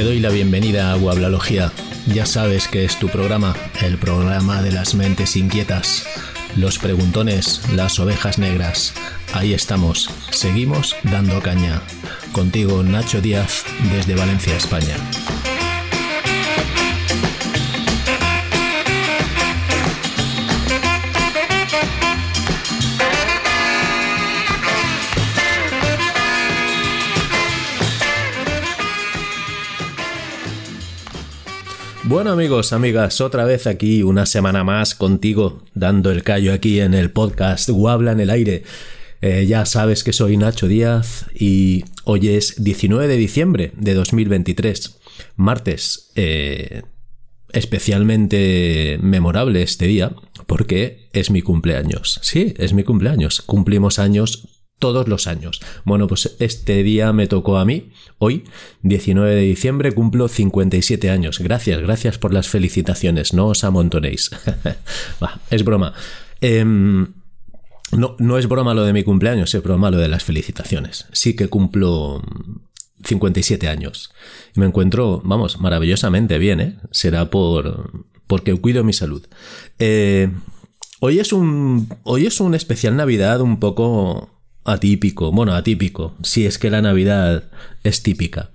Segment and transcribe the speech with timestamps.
[0.00, 1.72] Te doy la bienvenida a Guablalogía.
[2.06, 6.06] Ya sabes que es tu programa, el programa de las mentes inquietas,
[6.56, 8.94] los preguntones, las ovejas negras.
[9.34, 11.82] Ahí estamos, seguimos dando caña.
[12.32, 14.96] Contigo Nacho Díaz desde Valencia, España.
[32.10, 36.92] Bueno amigos, amigas, otra vez aquí una semana más contigo, dando el callo aquí en
[36.92, 38.64] el podcast Guabla en el aire.
[39.20, 44.98] Eh, ya sabes que soy Nacho Díaz y hoy es 19 de diciembre de 2023,
[45.36, 46.10] martes.
[46.16, 46.82] Eh,
[47.52, 50.10] especialmente memorable este día
[50.48, 52.18] porque es mi cumpleaños.
[52.24, 53.40] Sí, es mi cumpleaños.
[53.40, 55.60] Cumplimos años todos los años.
[55.84, 58.42] Bueno, pues este día me tocó a mí, hoy,
[58.82, 61.38] 19 de diciembre, cumplo 57 años.
[61.38, 64.30] Gracias, gracias por las felicitaciones, no os amontonéis.
[65.50, 65.94] es broma.
[66.40, 67.12] Em,
[67.92, 71.06] no, no es broma lo de mi cumpleaños, es broma lo de las felicitaciones.
[71.12, 72.22] Sí que cumplo
[73.04, 74.12] 57 años.
[74.56, 76.78] Y me encuentro, vamos, maravillosamente bien, ¿eh?
[76.90, 79.26] Será por porque cuido mi salud.
[79.80, 80.30] Eh,
[81.00, 81.88] hoy es un.
[82.04, 87.44] Hoy es un especial Navidad un poco atípico, bueno, atípico, si es que la Navidad
[87.82, 88.50] es típica.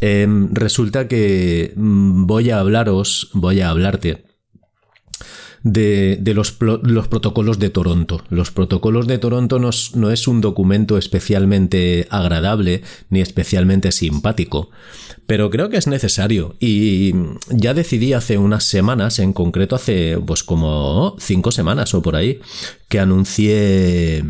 [0.00, 4.24] Em, resulta que mm, voy a hablaros, voy a hablarte
[5.62, 8.24] de, los, los, protocolos de Toronto.
[8.28, 14.70] Los protocolos de Toronto no, no, es un documento especialmente agradable ni especialmente simpático,
[15.26, 17.14] pero creo que es necesario y
[17.50, 22.40] ya decidí hace unas semanas, en concreto hace pues como cinco semanas o por ahí,
[22.88, 24.24] que anuncié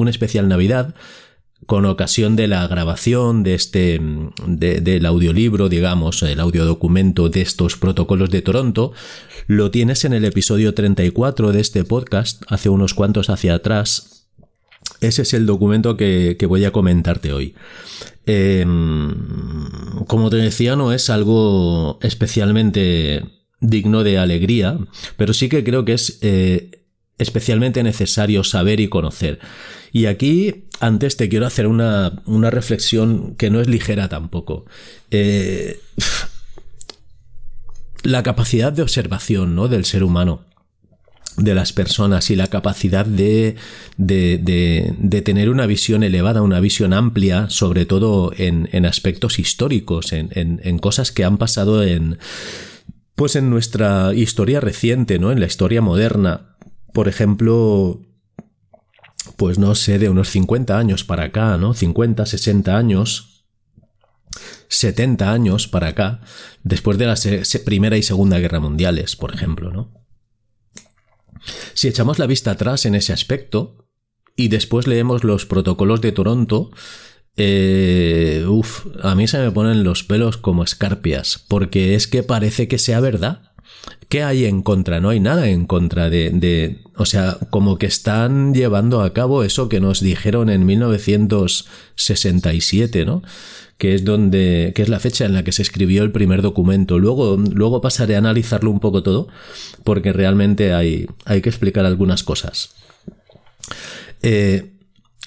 [0.00, 0.94] un especial Navidad
[1.66, 4.00] con ocasión de la grabación de este
[4.46, 8.92] del audiolibro, digamos, el audiodocumento de estos protocolos de Toronto,
[9.46, 14.28] lo tienes en el episodio 34 de este podcast, hace unos cuantos hacia atrás.
[15.00, 17.54] Ese es el documento que, voy a comentarte hoy.
[18.24, 19.14] Em,
[20.06, 23.24] como te decía, no es algo especialmente
[23.60, 24.78] digno de alegría,
[25.16, 26.77] pero sí que creo que es eh,
[27.18, 29.40] especialmente necesario saber y conocer.
[29.92, 34.66] Y aquí, antes te quiero hacer una, reflexión que no es ligera tampoco.
[35.10, 35.80] Eh,
[38.02, 39.68] la capacidad de observación ¿no?
[39.68, 40.44] del ser humano
[41.38, 43.56] de las personas y la capacidad de,
[43.96, 50.30] de, tener una visión elevada, una visión amplia, sobre todo en, en aspectos históricos, en,
[50.34, 52.18] en, cosas que han pasado en,
[53.14, 55.30] pues en nuestra historia reciente, ¿no?
[55.30, 56.56] En la historia moderna.
[56.92, 58.00] Por ejemplo,
[59.36, 61.74] pues no sé, de unos 50 años para acá, ¿no?
[61.74, 63.44] 50, 60 años,
[64.68, 66.20] 70 años para acá,
[66.62, 67.16] después de la
[67.64, 69.92] Primera y Segunda Guerra Mundiales, por ejemplo, ¿no?
[71.74, 73.86] Si echamos la vista atrás en ese aspecto
[74.36, 76.70] y después leemos los protocolos de Toronto,
[77.36, 82.66] eh, uf, a mí se me ponen los pelos como escarpias, porque es que parece
[82.66, 83.52] que sea verdad.
[84.08, 85.00] ¿Qué hay en contra?
[85.00, 89.44] No hay nada en contra de, de, O sea, como que están llevando a cabo
[89.44, 93.22] eso que nos dijeron en 1967, ¿no?
[93.76, 94.72] Que es donde.
[94.74, 96.98] que es la fecha en la que se escribió el primer documento.
[96.98, 99.28] Luego, luego pasaré a analizarlo un poco todo,
[99.84, 102.70] porque realmente hay, hay que explicar algunas cosas.
[104.22, 104.72] Eh,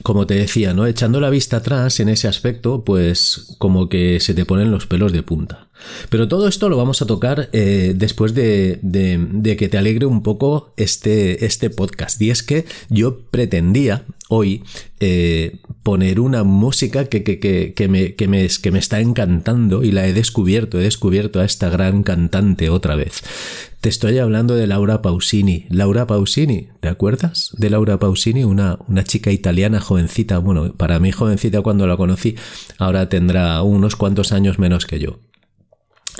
[0.04, 0.88] como te decía, ¿no?
[0.88, 5.14] Echando la vista atrás en ese aspecto, pues como que se te ponen los pelos
[5.14, 5.68] de punta.
[6.10, 8.80] Pero todo esto lo vamos a tocar eh, después de,
[9.58, 12.22] que te alegre un poco este, este podcast.
[12.22, 14.64] Y es que yo pretendía hoy
[15.00, 20.08] eh, poner una música que, que, me, que, me, que me está encantando y la
[20.08, 23.24] he descubierto, he descubierto a esta gran cantante otra vez.
[23.82, 25.66] Te estoy hablando de Laura Pausini.
[25.70, 28.44] Laura Pausini, ¿te acuerdas de Laura Pausini?
[28.44, 32.36] Una, una chica italiana jovencita, bueno, para mí jovencita cuando la conocí,
[32.78, 35.20] ahora tendrá unos cuantos años menos que yo.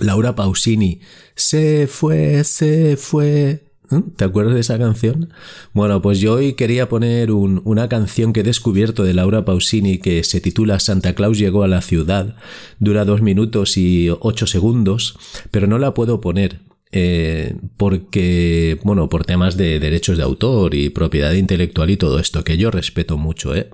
[0.02, 1.00] Laura Pausini.
[1.36, 3.64] Se fue, se fue.
[3.90, 4.12] ¿Mm?
[4.16, 5.34] ¿Te acuerdas de esa canción?
[5.74, 10.24] Bueno, pues yo hoy quería poner una canción que he descubierto de Laura Pausini que
[10.24, 12.36] se titula Santa Claus llegó a la ciudad.
[12.80, 15.18] Dura dos minutos y ocho segundos,
[15.52, 16.60] pero no la puedo poner.
[16.94, 22.44] Eh, porque, bueno, por temas de derechos de autor y propiedad intelectual y todo esto,
[22.44, 23.70] que yo respeto mucho, ¿eh?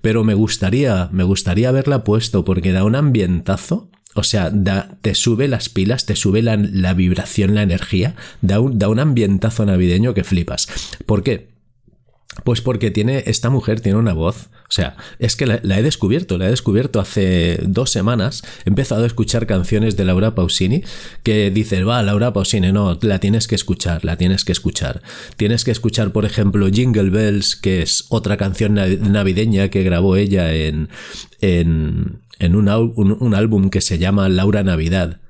[0.00, 4.52] Pero me gustaría, me gustaría haberla puesto porque da un ambientazo o sea,
[5.00, 6.56] te sube las pilas, te sube la,
[6.94, 10.68] vibración, la energía, da un, da un ambientazo navideño que flipas.
[11.06, 11.56] ¿Por qué?
[12.44, 14.48] Pues porque tiene, esta mujer tiene una voz.
[14.68, 18.42] O sea, es que la, he descubierto, la he descubierto hace dos semanas.
[18.64, 20.82] He empezado a escuchar canciones de Laura Pausini
[21.22, 25.02] que dices, va, Laura Pausini, no, la tienes que escuchar, la tienes que escuchar.
[25.36, 30.52] Tienes que escuchar, por ejemplo, Jingle Bells, que es otra canción navideña que grabó ella
[30.52, 30.88] en,
[31.40, 35.20] en, en un, un álbum que se llama Laura Navidad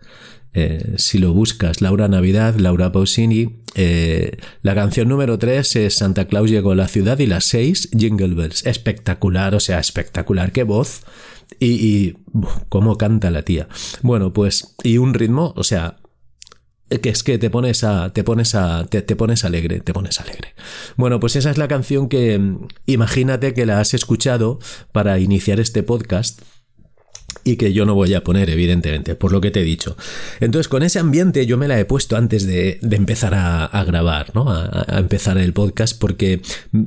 [0.58, 3.60] eh, si lo buscas, Laura Navidad, Laura Pausini.
[3.74, 7.90] Eh, la canción número 3 es Santa Claus llegó a la ciudad y la 6,
[7.94, 8.64] Jingle Bells.
[8.64, 10.52] Espectacular, o sea, espectacular.
[10.52, 11.02] Qué voz.
[11.60, 12.14] Y,
[12.70, 13.68] cómo canta la tía.
[14.00, 15.98] Bueno, pues, y un ritmo, o sea,
[17.02, 20.54] que es que te pones a te pones a te, pones alegre te pones alegre
[20.96, 22.40] bueno pues esa es la canción que
[22.86, 24.60] imagínate que la has escuchado
[24.92, 26.40] para iniciar este podcast
[27.44, 29.96] y que yo no voy a poner, evidentemente, por lo que te he dicho.
[30.40, 34.50] Entonces, con ese ambiente yo me la he puesto antes de, empezar a, grabar, ¿no?
[34.50, 36.40] A, empezar el podcast, porque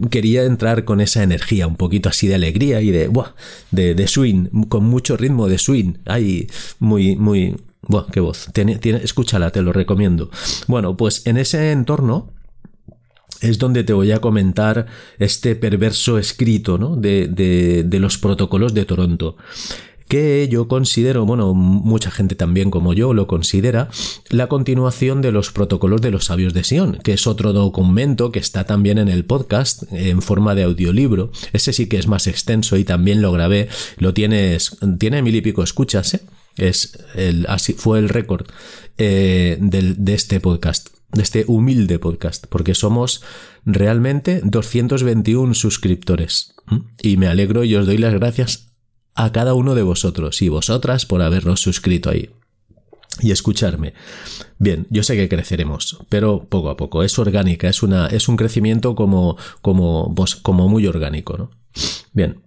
[0.10, 3.34] quería entrar con esa energía, un poquito así de alegría y de, ¡buah!
[3.72, 5.94] de, swing, con mucho ritmo de swing.
[6.06, 6.48] Ay,
[6.80, 7.56] muy, muy.
[7.82, 8.50] Buah, qué voz.
[8.54, 10.30] Escúchala, te lo recomiendo.
[10.68, 12.34] Bueno, pues en ese entorno
[13.42, 14.86] es donde te voy a comentar
[15.18, 16.98] este perverso escrito ¿no?
[16.98, 19.38] de, de los protocolos de Toronto
[20.10, 23.90] que yo considero, bueno, mucha gente también como yo lo considera,
[24.30, 28.40] la continuación de los protocolos de los sabios de Sion, que es otro documento que
[28.40, 31.32] está también en el podcast en forma de audiolibro.
[31.54, 33.70] Ese sí que es más extenso y también lo grabé.
[33.98, 36.22] Lo tienes, tiene mil y pico escuchas, ¿eh?
[36.58, 38.48] Es el, así fue el récord
[38.98, 43.24] eh, de este podcast, de este humilde podcast, porque somos
[43.64, 46.56] realmente 221 suscriptores.
[47.02, 48.69] Y me alegro y os doy las gracias
[49.16, 52.30] a cada uno de vosotros y vosotras por habernos suscrito ahí
[53.22, 53.94] y escucharme.
[54.58, 57.04] Bien, yo sé que creceremos, pero poco a poco.
[57.04, 61.52] Es orgánica, es una, es un crecimiento como, como, como muy orgánico, ¿no?
[62.14, 62.42] Bien.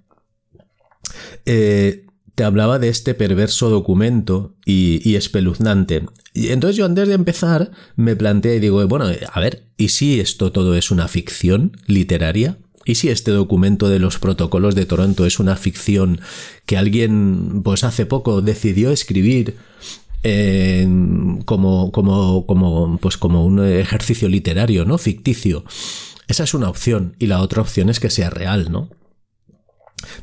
[1.46, 6.06] Eh, te hablaba de este perverso documento y, y, espeluznante.
[6.32, 10.20] Y entonces yo antes de empezar me planteé y digo, bueno, a ver, ¿y si
[10.20, 12.58] esto todo es una ficción literaria?
[12.84, 16.20] ¿Y si este documento de los protocolos de Toronto es una ficción
[16.66, 19.56] que alguien, pues hace poco, decidió escribir
[20.24, 20.86] eh,
[21.44, 24.98] como, como, como, pues como un ejercicio literario, ¿no?
[24.98, 25.64] Ficticio.
[26.28, 27.14] Esa es una opción.
[27.18, 28.88] Y la otra opción es que sea real, ¿no?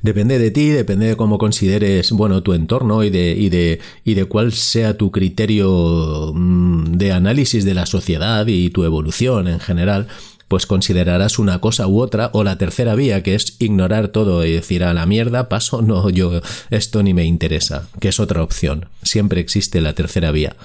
[0.02, 4.14] Depende de ti, depende de cómo consideres, bueno, tu entorno y de, y de, y
[4.14, 9.60] de cuál sea tu criterio mm, de análisis de la sociedad y tu evolución en
[9.60, 10.08] general
[10.50, 14.52] pues considerarás una cosa u otra, o la tercera vía, que es ignorar todo y
[14.52, 16.42] decir a la mierda, paso, no, yo,
[16.72, 18.88] esto ni me interesa, que es otra opción.
[19.04, 20.58] Siempre existe la tercera vía.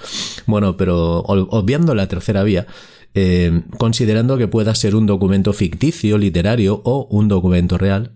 [0.47, 2.67] Bueno, pero obviando la tercera vía,
[3.13, 8.11] eh, considerando que pueda ser un documento ficticio, literario o un documento real,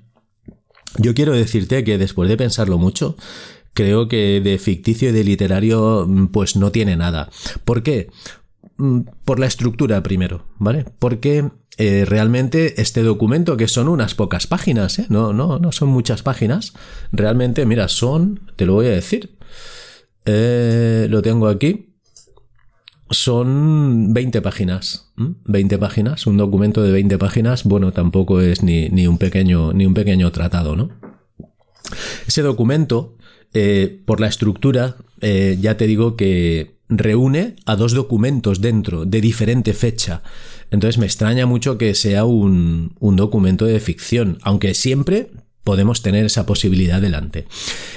[0.97, 3.15] yo quiero decirte que después de pensarlo mucho,
[3.73, 7.29] creo que de ficticio y de literario pues no tiene nada.
[7.63, 8.09] ¿Por qué?
[8.79, 10.85] Mm, por la estructura primero, ¿vale?
[10.99, 15.05] Porque eh, realmente este documento, que son unas pocas páginas, ¿eh?
[15.09, 16.71] no, no, no son muchas páginas,
[17.11, 19.37] realmente, mira, son, te lo voy a decir,
[20.23, 21.93] eh, lo tengo aquí,
[23.09, 29.07] son 20 páginas, 20 páginas, un documento de 20 páginas, bueno, tampoco es ni, ni
[29.07, 30.89] un, pequeño, ni un pequeño tratado, ¿no?
[32.25, 33.17] Ese documento,
[34.05, 40.23] por la estructura, ya te digo que reúne a dos documentos dentro de diferente fecha.
[40.71, 45.31] Entonces me extraña mucho que sea un, documento de ficción, aunque siempre
[45.63, 47.45] podemos tener esa posibilidad delante.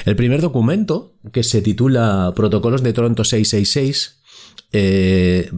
[0.04, 4.20] El primer documento, que se titula Protocolos de Toronto 666,
[4.72, 5.50] eh,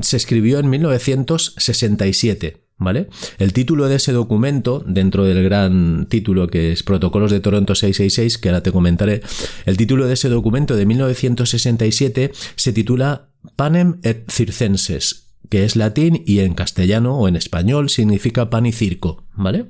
[0.00, 2.61] se escribió en 1967.
[2.82, 3.08] ¿Vale?
[3.38, 8.38] El título de ese documento, dentro del gran título que es Protocolos de Toronto 666,
[8.38, 9.22] que ahora te comentaré,
[9.66, 16.22] el título de ese documento de 1967 se titula Panem et Circenses, que es latín
[16.26, 19.66] y en castellano o en español significa pan y circo, ¿vale?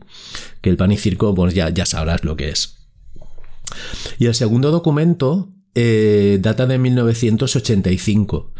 [0.61, 2.89] Que el pan y circo, pues ya, ya sabrás lo que es.
[4.19, 8.53] Y el segundo documento eh, data de 1985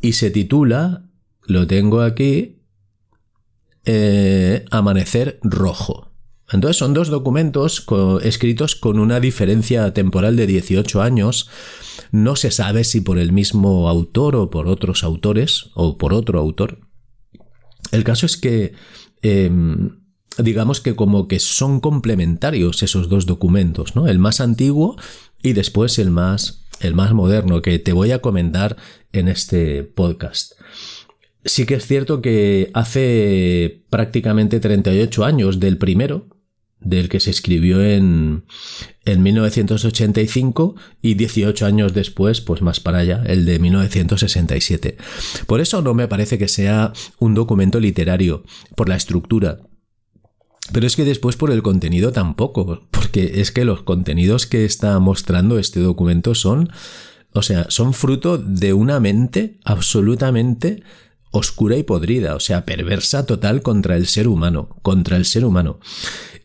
[0.00, 1.08] y se titula,
[1.46, 2.55] lo tengo aquí,
[3.86, 6.10] eh, Amanecer Rojo.
[6.52, 7.86] Entonces son dos documentos
[8.22, 11.48] escritos con una diferencia temporal de 18 años.
[12.12, 16.38] No se sabe si por el mismo autor o por otros autores o por otro
[16.38, 16.80] autor.
[17.90, 18.74] El caso es que
[19.22, 19.98] em,
[20.38, 24.06] digamos que como que son complementarios esos dos documentos, ¿no?
[24.06, 24.96] El más antiguo
[25.42, 28.76] y después el más el más moderno que te voy a comentar
[29.12, 30.52] en este podcast.
[31.46, 36.28] Sí que es cierto que hace prácticamente 38 años del primero,
[36.80, 38.44] del que se escribió en,
[39.04, 44.96] en 1985 y 18 años después, pues más para allá, el de 1967.
[45.46, 49.60] Por eso no me parece que sea un documento literario, por la estructura.
[50.72, 54.98] Pero es que después por el contenido tampoco, porque es que los contenidos que está
[54.98, 56.70] mostrando este documento son,
[57.32, 60.82] o sea, son fruto de una mente absolutamente
[61.36, 65.78] oscura y podrida, o sea, perversa total contra el ser humano, contra el ser humano.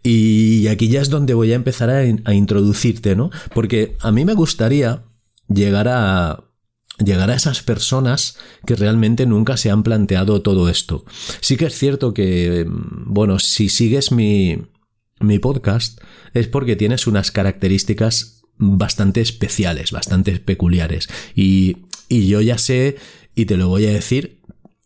[0.03, 3.29] Y aquí ya es donde voy a empezar a, introducirte, ¿no?
[3.53, 5.03] Porque a mí me gustaría
[5.47, 6.45] llegar a
[7.03, 11.03] llegar a esas personas que realmente nunca se han planteado todo esto.
[11.39, 14.59] Sí que es cierto que, bueno, si sigues mi,
[15.19, 15.99] mi podcast
[16.33, 21.09] es porque tienes unas características bastante especiales, bastante peculiares.
[21.35, 22.97] Y, y yo ya sé,
[23.35, 24.40] y te lo voy a decir,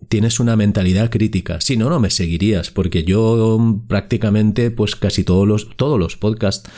[0.08, 1.62] tienes una mentalidad crítica.
[1.62, 6.70] Si no, no me seguirías, porque yo prácticamente, pues casi todos los, todos los podcasts,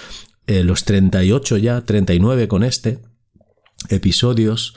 [0.47, 2.99] eh, los 38 ya, 39 con este,
[3.89, 4.75] episodios,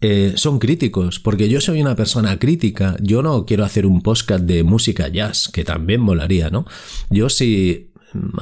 [0.00, 2.96] eh, son críticos, porque yo soy una persona crítica.
[3.00, 6.66] Yo no quiero hacer un podcast de música jazz, que también molaría, ¿no?
[7.10, 7.87] Yo sí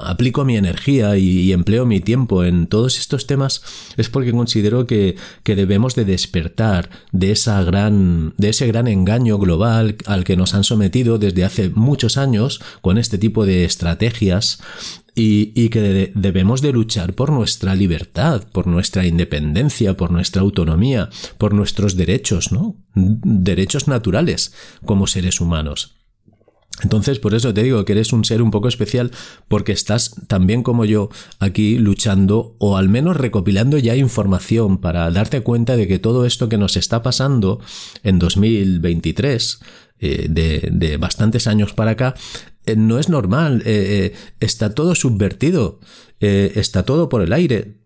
[0.02, 3.62] aplico mi energía y, empleo mi tiempo en todos estos temas
[3.96, 9.38] es porque considero que, que, debemos de despertar de esa gran de ese gran engaño
[9.38, 14.61] global al que nos han sometido desde hace muchos años con este tipo de estrategias
[15.14, 21.08] y, y que debemos de luchar por nuestra libertad, por nuestra independencia, por nuestra autonomía,
[21.38, 22.76] por nuestros derechos, ¿no?
[22.94, 24.52] Derechos naturales
[24.85, 25.96] como seres humanos.
[26.83, 29.11] Entonces, por eso te digo que eres un ser un poco especial
[29.49, 35.40] porque estás también como yo aquí luchando o al menos recopilando ya información para darte
[35.40, 37.61] cuenta de que todo esto que nos está pasando
[38.02, 39.61] en 2023,
[39.99, 42.14] eh, de, de, bastantes años para acá,
[42.66, 45.80] eh, no es normal, eh, está todo subvertido,
[46.21, 47.78] está todo por el aire.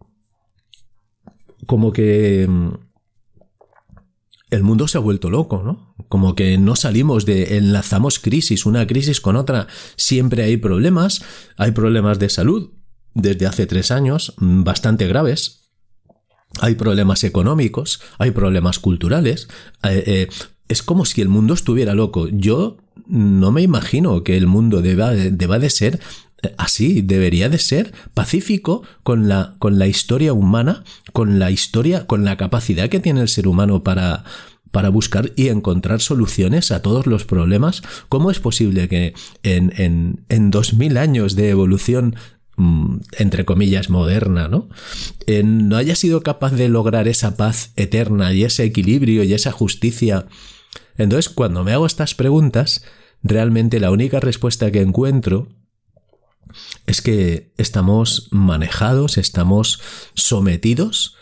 [1.66, 2.89] Como que mm,
[4.50, 5.94] el mundo se ha vuelto loco, ¿no?
[6.08, 9.68] Como que no salimos de enlazamos crisis, una crisis con otra.
[9.96, 11.22] Siempre hay problemas,
[11.56, 12.70] hay problemas de salud
[13.14, 15.70] desde hace tres años, mm, bastante graves.
[16.60, 19.48] Hay problemas económicos, hay problemas culturales.
[19.84, 20.28] Eh, eh,
[20.68, 22.28] es como si el mundo estuviera loco.
[22.28, 26.00] Yo no me imagino que el mundo deba, deba de ser
[26.56, 32.24] así, debería de ser pacífico con la, con la historia humana, con la historia, con
[32.24, 34.24] la capacidad que tiene el ser humano para,
[34.70, 37.82] para buscar y encontrar soluciones a todos los problemas.
[38.08, 42.16] ¿Cómo es posible que en, en, en 2000 años de evolución
[42.56, 44.68] mm, entre comillas, moderna, ¿no?
[45.44, 50.26] no haya sido capaz de lograr esa paz eterna y ese equilibrio y esa justicia.
[50.96, 52.84] Entonces, cuando me hago estas preguntas,
[53.22, 55.48] realmente la única respuesta que encuentro
[56.90, 59.80] es que estamos manejados, estamos
[60.14, 61.14] sometidos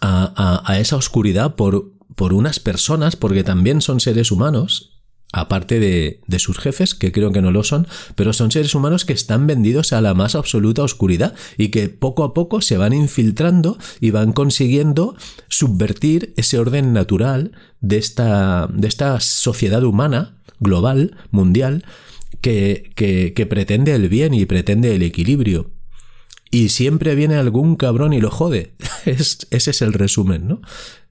[0.00, 6.38] a, esa oscuridad por, por, unas personas, porque también son seres humanos, aparte de, de,
[6.38, 9.92] sus jefes, que creo que no lo son, pero son seres humanos que están vendidos
[9.92, 14.32] a la más absoluta oscuridad y que poco a poco se van infiltrando y van
[14.32, 15.14] consiguiendo
[15.48, 21.84] subvertir ese orden natural de esta, de esta sociedad humana, global, mundial,
[22.40, 25.72] que, pretende el bien y pretende el equilibrio.
[26.50, 28.74] Y siempre viene algún cabrón y lo jode.
[29.04, 30.60] ese es el resumen, ¿no?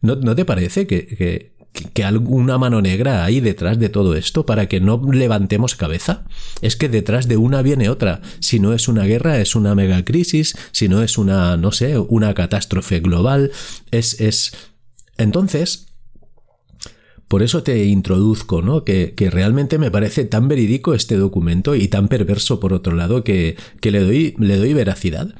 [0.01, 1.51] ¿No, te parece que,
[1.93, 6.25] que, alguna mano negra hay detrás de todo esto para que no levantemos cabeza?
[6.61, 8.21] Es que detrás de una viene otra.
[8.39, 10.55] Si no es una guerra, es una megacrisis.
[10.71, 13.51] Si no es una, no sé, una catástrofe global.
[13.91, 14.53] Es, es...
[15.17, 15.84] Entonces,
[17.27, 18.83] por eso te introduzco, ¿no?
[18.83, 23.23] Que, que, realmente me parece tan verídico este documento y tan perverso por otro lado
[23.23, 25.33] que, que le, doy, le doy veracidad.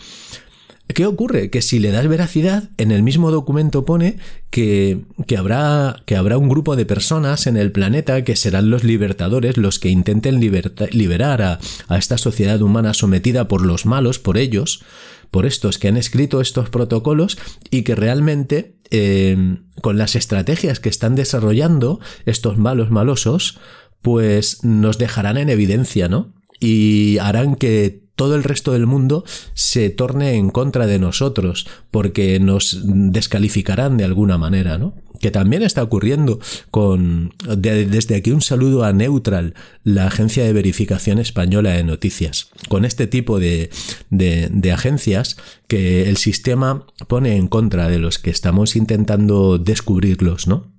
[0.88, 1.50] ¿Qué ocurre?
[1.50, 4.18] Que si le das veracidad, en el mismo documento pone
[4.51, 8.84] que, que, habrá, que habrá un grupo de personas en el planeta que serán los
[8.84, 14.38] libertadores, los que intenten liberar a, a esta sociedad humana sometida por los malos, por
[14.38, 14.84] ellos,
[15.32, 17.38] por estos que han escrito estos protocolos
[17.72, 23.60] y que realmente eh, con las estrategias que están desarrollando estos malos malosos,
[24.01, 26.34] pues nos dejarán en evidencia, ¿no?
[26.60, 32.39] Y harán que todo el resto del mundo se torne en contra de nosotros, porque
[32.39, 34.94] nos descalificarán de alguna manera, ¿no?
[35.25, 36.39] Que también está ocurriendo
[36.70, 37.34] con.
[37.58, 42.51] desde aquí un saludo a Neutral, la agencia de verificación española de noticias.
[42.70, 43.72] Con este tipo de,
[44.12, 50.72] de agencias que el sistema pone en contra de los que estamos intentando descubrirlos, ¿no?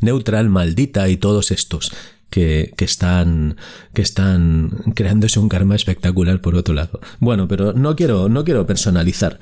[0.00, 1.92] Neutral, Maldita y todos estos
[2.30, 3.56] que, están,
[3.92, 7.00] que están creándose un karma espectacular por otro lado.
[7.18, 9.38] Bueno, pero no quiero, no quiero personalizar,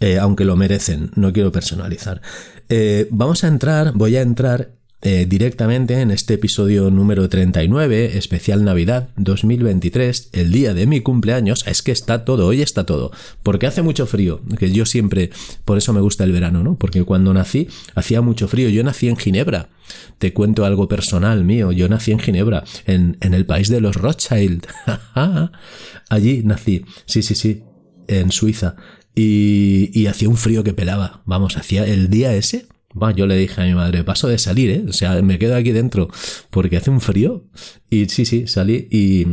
[0.00, 2.22] eh, aunque lo merecen, no quiero personalizar.
[2.68, 8.64] Eh, vamos a entrar, voy a entrar eh, directamente en este episodio número 39, especial
[8.64, 11.66] Navidad 2023, el día de mi cumpleaños.
[11.66, 13.10] Es que está todo, hoy está todo.
[13.42, 15.30] Porque hace mucho frío, que yo siempre,
[15.64, 16.76] por eso me gusta el verano, ¿no?
[16.76, 18.68] Porque cuando nací hacía mucho frío.
[18.68, 19.70] Yo nací en Ginebra.
[20.18, 21.72] Te cuento algo personal mío.
[21.72, 24.66] Yo nací en Ginebra, en, en el país de los Rothschild.
[26.10, 26.84] Allí nací.
[27.06, 27.62] Sí, sí, sí.
[28.06, 28.76] En Suiza.
[29.14, 31.22] Y, y hacía un frío que pelaba.
[31.24, 32.66] Vamos, hacía el día ese
[33.14, 34.84] yo le dije a mi madre, paso de salir, ¿eh?
[34.88, 36.08] O sea, me quedo aquí dentro
[36.50, 37.44] porque hace un frío.
[37.88, 39.26] Y sí, sí, salí y,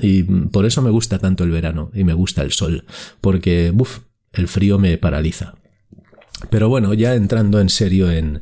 [0.00, 2.84] y por eso me gusta tanto el verano y me gusta el sol.
[3.20, 4.00] Porque, buf,
[4.32, 5.54] el frío me paraliza.
[6.48, 8.40] Pero bueno, ya entrando en serio en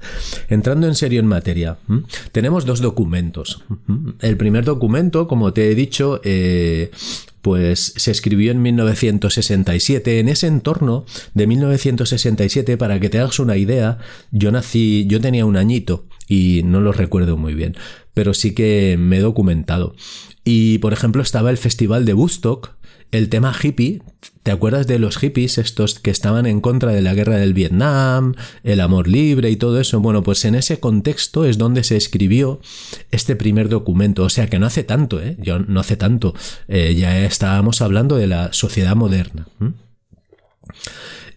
[0.48, 1.78] entrando en serio en materia,
[2.30, 3.64] tenemos dos documentos.
[4.20, 6.92] El primer documento, como te he dicho, eh,
[7.42, 10.20] pues se escribió en 1967.
[10.20, 11.04] En ese entorno
[11.34, 13.98] de 1967, para que te hagas una idea,
[14.30, 17.76] yo nací, yo tenía un añito y no lo recuerdo muy bien,
[18.14, 19.94] pero sí que me he documentado.
[20.44, 22.77] Y por ejemplo estaba el Festival de Woodstock,
[23.10, 24.02] el tema hippie,
[24.42, 28.34] ¿te acuerdas de los hippies estos que estaban en contra de la guerra del Vietnam,
[28.64, 30.00] el amor libre y todo eso?
[30.00, 32.60] Bueno, pues en ese contexto es donde se escribió
[33.10, 35.36] este primer documento, o sea que no hace tanto, ¿eh?
[35.38, 36.34] Yo no hace tanto,
[36.68, 39.46] eh, ya estábamos hablando de la sociedad moderna.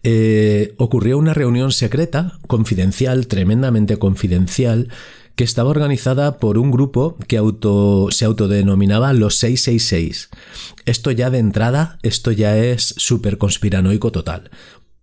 [0.03, 4.89] Eh, ocurrió una reunión secreta, confidencial, tremendamente confidencial,
[5.35, 10.29] que estaba organizada por un grupo que auto, se autodenominaba los 666.
[10.85, 14.51] Esto ya de entrada, esto ya es súper conspiranoico total.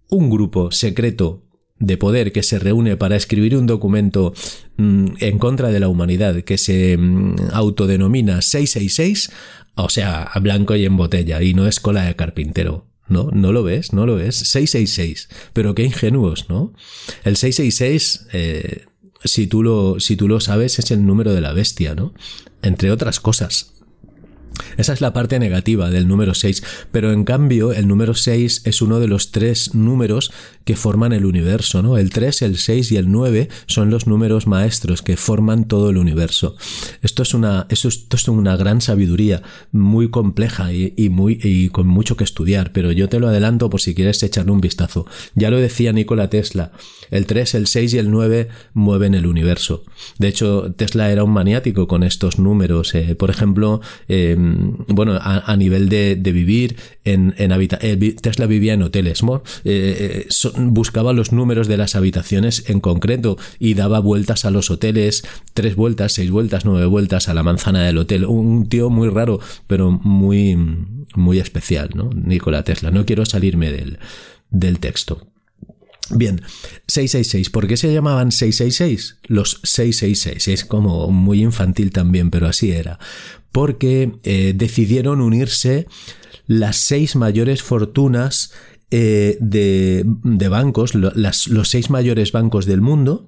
[0.09, 1.45] Un grupo secreto
[1.79, 4.33] de poder que se reúne para escribir un documento
[4.77, 9.31] mm, en contra de la humanidad que se mm, autodenomina 666,
[9.77, 12.87] o sea, a blanco y en botella, y no es cola de carpintero.
[13.09, 13.31] ¿No?
[13.33, 13.95] ¿No lo ves?
[13.95, 14.37] ¿No lo ves?
[14.37, 15.31] 666.
[15.55, 16.75] Pero qué ingenuos, ¿no?
[17.25, 18.85] El 666 eh,
[19.25, 22.13] si tú lo, si tú lo sabes, es el número de la bestia, ¿no?
[22.63, 23.73] Entre otras cosas.
[24.77, 28.83] Esa es la parte negativa del número 6, pero en cambio el número 6 es
[28.83, 30.33] uno de los tres números
[30.65, 31.97] que forman el universo, ¿no?
[31.97, 35.97] El 3, el 6 y el 9 son los números maestros que forman todo el
[35.97, 36.57] universo.
[37.03, 39.43] Esto es una, esto es una gran sabiduría,
[39.73, 43.81] muy compleja y, muy, y con mucho que estudiar, pero yo te lo adelanto por
[43.81, 45.07] si quieres echarle un vistazo.
[45.35, 46.73] Ya lo decía Nikola Tesla,
[47.11, 49.85] el 3, el 6 y el 9 mueven el universo.
[50.19, 52.95] De hecho, Tesla era un maniático con estos números.
[52.95, 54.37] Eh, por ejemplo, eh,
[54.89, 59.23] bueno, a, nivel de, vivir en, en eh, Tesla vivía en hoteles,
[59.65, 64.71] eh, eh, buscaba los números de las habitaciones en concreto y daba vueltas a los
[64.71, 68.25] hoteles, tres vueltas, seis vueltas, nueve vueltas a la manzana del hotel.
[68.25, 70.57] Un tío muy raro, pero muy,
[71.15, 72.11] muy especial, ¿no?
[72.15, 72.91] Nikola Tesla.
[72.91, 73.99] No quiero salirme del,
[74.51, 75.29] del texto.
[76.11, 76.41] Bien,
[76.87, 77.51] 666.
[77.51, 79.19] ¿Por qué se llamaban 666?
[79.27, 80.49] Los 666.
[80.49, 82.99] Es como muy infantil también, pero así era
[83.53, 85.87] porque eh, decidieron unirse
[86.47, 88.53] las seis mayores fortunas
[88.91, 90.05] eh, de,
[90.49, 93.27] bancos, los seis mayores bancos del mundo,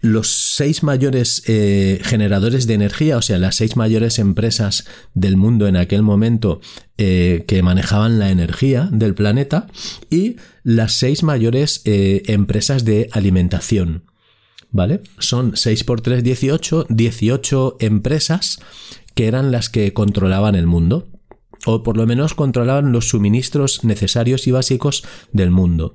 [0.00, 5.66] los seis mayores eh, generadores de energía, o sea, las seis mayores empresas del mundo
[5.66, 6.60] en aquel momento
[6.96, 9.68] que manejaban la energía del planeta
[10.10, 10.34] y
[10.64, 14.02] las seis mayores empresas de alimentación.
[14.70, 15.02] ¿Vale?
[15.18, 18.58] Son 6 por 3, 18, 18 empresas
[19.14, 21.08] que eran las que controlaban el mundo,
[21.66, 25.94] o por lo menos controlaban los suministros necesarios y básicos del mundo.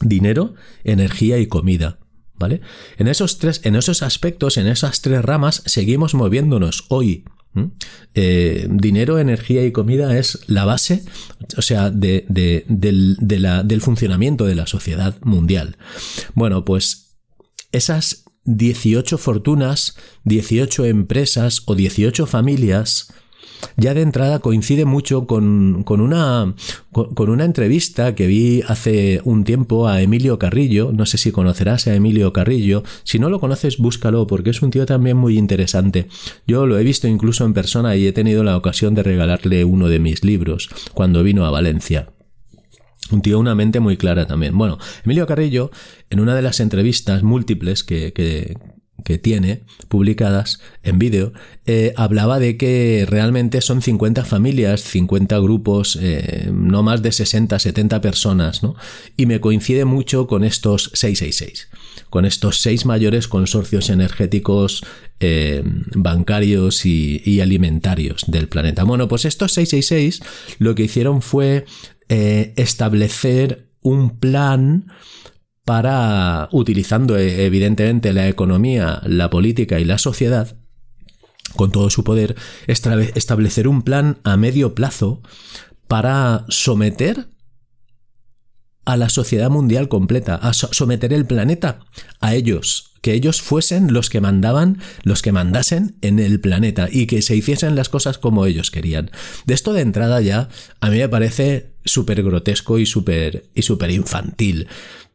[0.00, 0.54] Dinero,
[0.84, 1.98] energía y comida.
[2.38, 2.60] ¿Vale?
[2.96, 7.24] En esos tres, en esos aspectos, en esas tres ramas, seguimos moviéndonos hoy.
[8.14, 11.02] Eh, dinero, energía y comida es la base,
[11.56, 15.76] o sea, de, del funcionamiento de la sociedad mundial.
[16.34, 17.16] Bueno, pues
[17.72, 23.12] esas 18 fortunas, 18 empresas o 18 familias,
[23.76, 26.54] ya de entrada coincide mucho con, una,
[26.92, 30.90] con, una entrevista que vi hace un tiempo a Emilio Carrillo.
[30.92, 32.82] No sé si conocerás a Emilio Carrillo.
[33.04, 36.08] Si no lo conoces, búscalo porque es un tío también muy interesante.
[36.46, 39.88] Yo lo he visto incluso en persona y he tenido la ocasión de regalarle uno
[39.88, 42.08] de mis libros cuando vino a Valencia.
[43.10, 44.56] Un tío, una mente muy clara también.
[44.56, 45.70] Bueno, Emilio Carrillo,
[46.10, 48.56] en una de las entrevistas múltiples que, que
[49.16, 51.32] tiene publicadas en vídeo,
[51.66, 57.58] eh, hablaba de que realmente son 50 familias, 50 grupos, eh, no más de 60,
[57.58, 58.74] 70 personas, ¿no?
[59.16, 61.68] Y me coincide mucho con estos 666,
[62.10, 64.84] con estos seis mayores consorcios energéticos
[65.20, 65.62] eh,
[65.94, 68.84] bancarios y, alimentarios del planeta.
[68.84, 70.20] Bueno, pues estos 666
[70.58, 71.66] lo que hicieron fue
[72.08, 74.86] establecer un plan
[75.68, 80.56] para, utilizando eh, evidentemente la economía, la política y la sociedad,
[81.56, 85.20] con todo su poder, establecer un plan a medio plazo
[85.86, 87.28] para someter
[88.86, 91.80] a la sociedad mundial completa, a someter el planeta
[92.22, 97.06] a ellos, que ellos fuesen los que mandaban, los que mandasen en el planeta y
[97.06, 99.10] que se hiciesen las cosas como ellos querían.
[99.44, 100.48] De esto de entrada ya
[100.80, 104.66] a mí me parece súper grotesco y súper y súper infantil.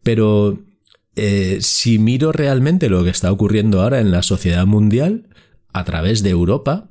[0.04, 0.60] Pero
[1.16, 5.30] eh, si miro realmente lo que está ocurriendo ahora en la sociedad mundial,
[5.74, 6.90] a través de Europa,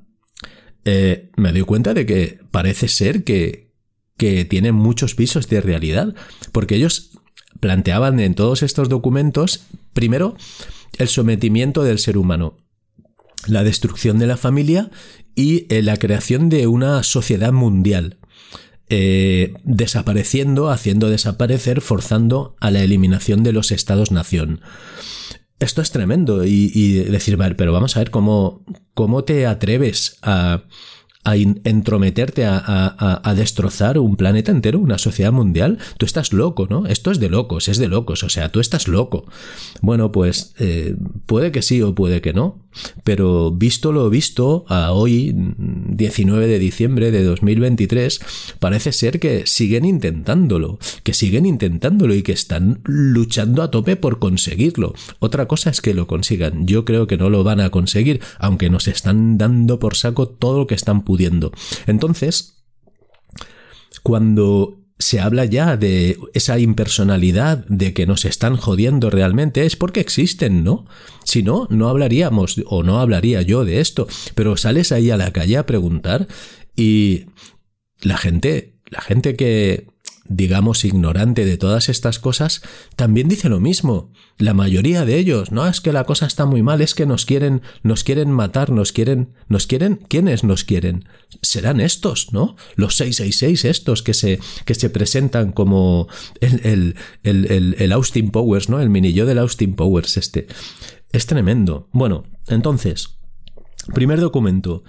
[0.85, 3.72] eh, me doy cuenta de que parece ser que,
[4.16, 6.14] que tienen muchos pisos de realidad,
[6.51, 7.18] porque ellos
[7.61, 10.37] planteaban en todos estos documentos, primero,
[10.98, 12.57] el sometimiento del ser humano,
[13.46, 14.90] la destrucción de la familia
[15.35, 18.18] y eh, la creación de una sociedad mundial.
[18.94, 24.61] Eh, desapareciendo, haciendo desaparecer, forzando a la eliminación de los estados-nación.
[25.61, 30.64] Esto es tremendo y, decir, pero vamos a ver cómo, cómo te atreves a,
[31.24, 36.87] a entrometerte a, destrozar un planeta entero, una sociedad mundial, tú estás loco, ¿no?
[36.87, 39.26] Esto es de locos, es de locos, o sea, tú estás loco.
[39.81, 42.59] Bueno, pues eh, puede que sí o puede que no,
[43.04, 48.20] pero visto lo visto, a hoy, 19 de diciembre de 2023,
[48.58, 54.18] parece ser que siguen intentándolo, que siguen intentándolo y que están luchando a tope por
[54.18, 54.94] conseguirlo.
[55.18, 56.66] Otra cosa es que lo consigan.
[56.66, 60.58] Yo creo que no lo van a conseguir, aunque nos están dando por saco todo
[60.58, 61.52] lo que están pudiendo.
[61.87, 62.64] Entonces,
[64.02, 70.00] cuando se habla ya de esa impersonalidad, de que nos están jodiendo realmente, es porque
[70.00, 70.86] existen, ¿no?
[71.24, 75.32] Si no, no hablaríamos o no hablaría yo de esto, pero sales ahí a la
[75.32, 76.28] calle a preguntar
[76.76, 77.26] y
[78.00, 79.91] la gente, la gente que
[80.33, 82.62] digamos, ignorante de todas estas cosas,
[82.97, 84.11] también dice lo mismo.
[84.38, 87.27] La mayoría de ellos, no es que la cosa está muy mal, es que nos
[87.27, 91.05] quieren, nos quieren matar, nos quieren, nos quieren, ¿quiénes nos quieren?
[91.42, 92.57] Serán estos, ¿no?
[92.75, 96.09] Los 666 estos que se, que se presentan como
[96.40, 98.81] el, el, el, Austin Powers, ¿no?
[98.81, 100.47] El mini yo del Austin Powers este.
[101.12, 101.88] Es tremendo.
[101.92, 103.18] Bueno, entonces,
[103.95, 104.83] primer documento.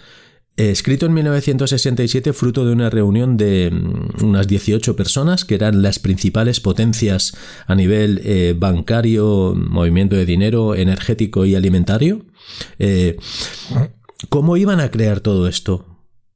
[0.55, 5.81] Eh, escrito en 1967, fruto de una reunión de mm, unas 18 personas que eran
[5.81, 7.35] las principales potencias
[7.65, 12.25] a nivel eh, bancario, movimiento de dinero, energético y alimentario.
[12.77, 13.17] Eh,
[14.29, 15.87] ¿Cómo iban a crear todo esto?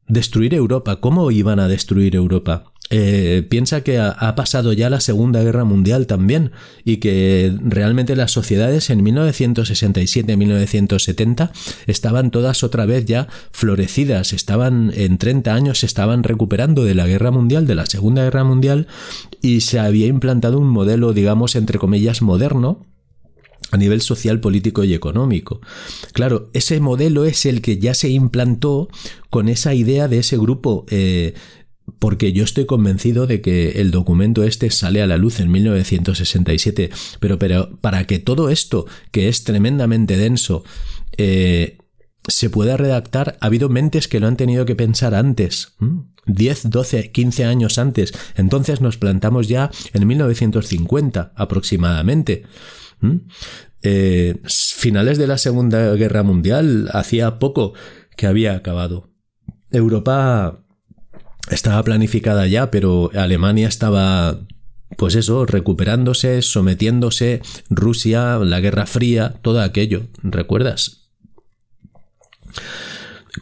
[0.08, 1.00] Destruir Europa.
[1.00, 2.74] ¿Cómo iban a destruir Europa?
[2.90, 6.52] Eh, piensa que ha, pasado ya la Segunda Guerra Mundial también
[6.86, 11.52] y que realmente las sociedades en 1967-1970
[11.86, 17.08] estaban todas otra vez ya florecidas, estaban en 30 años se estaban recuperando de la
[17.08, 18.88] Guerra Mundial, de la Segunda Guerra Mundial
[19.42, 22.86] y se había implantado un modelo, digamos, entre comillas, moderno
[23.72, 25.60] a nivel social, político y económico.
[26.14, 28.88] Claro, ese modelo es el que ya se implantó
[29.30, 31.34] con esa idea de ese grupo eh,
[32.00, 36.90] porque yo estoy convencido de que el documento este sale a la luz en 1967,
[37.20, 40.64] pero, pero para que todo esto, que es tremendamente denso,
[41.18, 41.78] eh,
[42.28, 45.76] se pueda redactar, ha habido mentes que lo han tenido que pensar antes,
[46.26, 48.14] 10, 12, 15 años antes.
[48.36, 52.44] Entonces nos plantamos ya en 1950 aproximadamente.
[53.82, 57.74] Eh, finales de la Segunda Guerra Mundial, hacía poco
[58.18, 59.10] que había acabado.
[59.72, 60.67] Europa
[61.50, 64.40] estaba planificada ya, pero Alemania estaba,
[64.98, 71.12] pues eso, recuperándose, sometiéndose, Rusia, la Guerra Fría, todo aquello, ¿recuerdas?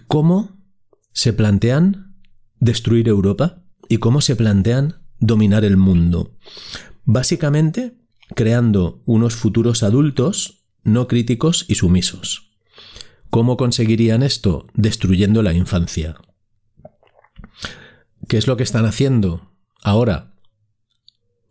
[0.08, 0.58] ¿Cómo
[1.14, 2.16] se plantean
[2.60, 6.36] destruir Europa y cómo se plantean dominar el mundo?
[7.06, 7.94] Básicamente,
[8.36, 12.52] creando unos futuros adultos no críticos y sumisos.
[13.30, 14.68] ¿Cómo conseguirían esto?
[14.76, 16.16] Destruyendo la infancia.
[18.28, 19.52] ¿Qué es lo que están haciendo
[19.84, 20.34] ahora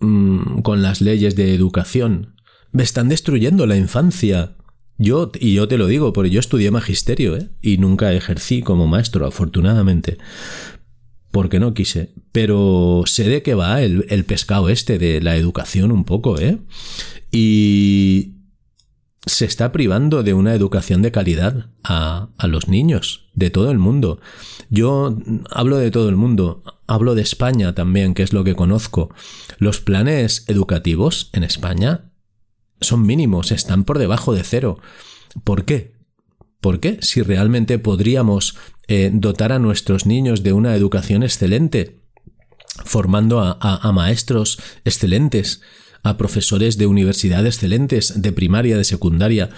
[0.00, 2.37] mm, con las leyes de educación?
[2.72, 4.56] Me están destruyendo la infancia.
[4.98, 7.50] Yo, y yo te lo digo, porque yo estudié magisterio, ¿eh?
[7.62, 10.18] Y nunca ejercí como maestro, afortunadamente.
[11.30, 12.14] Porque no quise.
[12.32, 16.58] Pero sé de qué va el, el pescado este de la educación un poco, ¿eh?
[17.30, 18.33] Y
[19.26, 23.78] se está privando de una educación de calidad a, a, los niños de todo el
[23.78, 24.20] mundo.
[24.70, 25.16] Yo
[25.50, 29.10] hablo de todo el mundo, hablo de España también, que es lo que conozco.
[29.58, 32.10] Los planes educativos en España
[32.80, 34.78] son mínimos, están por debajo de cero.
[35.42, 35.94] ¿Por qué?
[36.60, 36.98] ¿Por qué?
[37.02, 38.56] Si realmente podríamos
[38.88, 42.00] eh, dotar a nuestros niños de una educación excelente,
[42.84, 45.60] formando a, maestros excelentes,
[46.04, 49.50] a profesores de universidad excelentes, de primaria, de secundaria,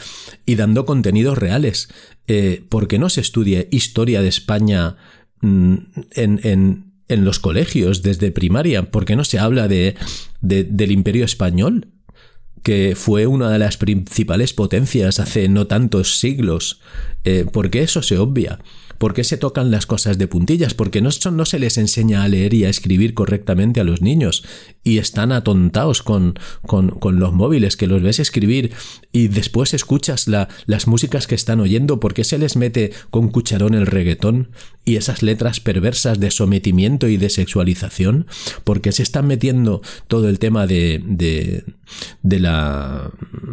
[0.47, 1.89] y dando contenidos reales.
[2.29, 4.97] Eh, ¿Por qué no se estudia historia de España
[5.43, 5.75] mm,
[6.13, 8.91] en, en, en, los colegios desde primaria?
[8.91, 9.97] ¿Por qué no se habla de,
[10.41, 11.89] de, del imperio español?
[12.63, 16.81] que fue una de las principales potencias hace no tantos siglos.
[17.23, 18.59] Eh, ¿Por qué eso se obvia?
[18.99, 20.75] ¿Por qué se tocan las cosas de puntillas?
[20.75, 24.45] Porque no, no se les enseña a leer y a escribir correctamente a los niños
[24.83, 28.73] y están atontados con, con, los móviles que los ves escribir
[29.13, 32.01] y después escuchas la, las músicas que están oyendo.
[32.01, 34.51] ¿Por qué se les mete con cucharón el reggaetón
[34.87, 38.27] y esas letras perversas de sometimiento y de sexualización?
[38.65, 41.65] ¿Por qué se están metiendo todo el tema de, de,
[42.23, 43.11] de la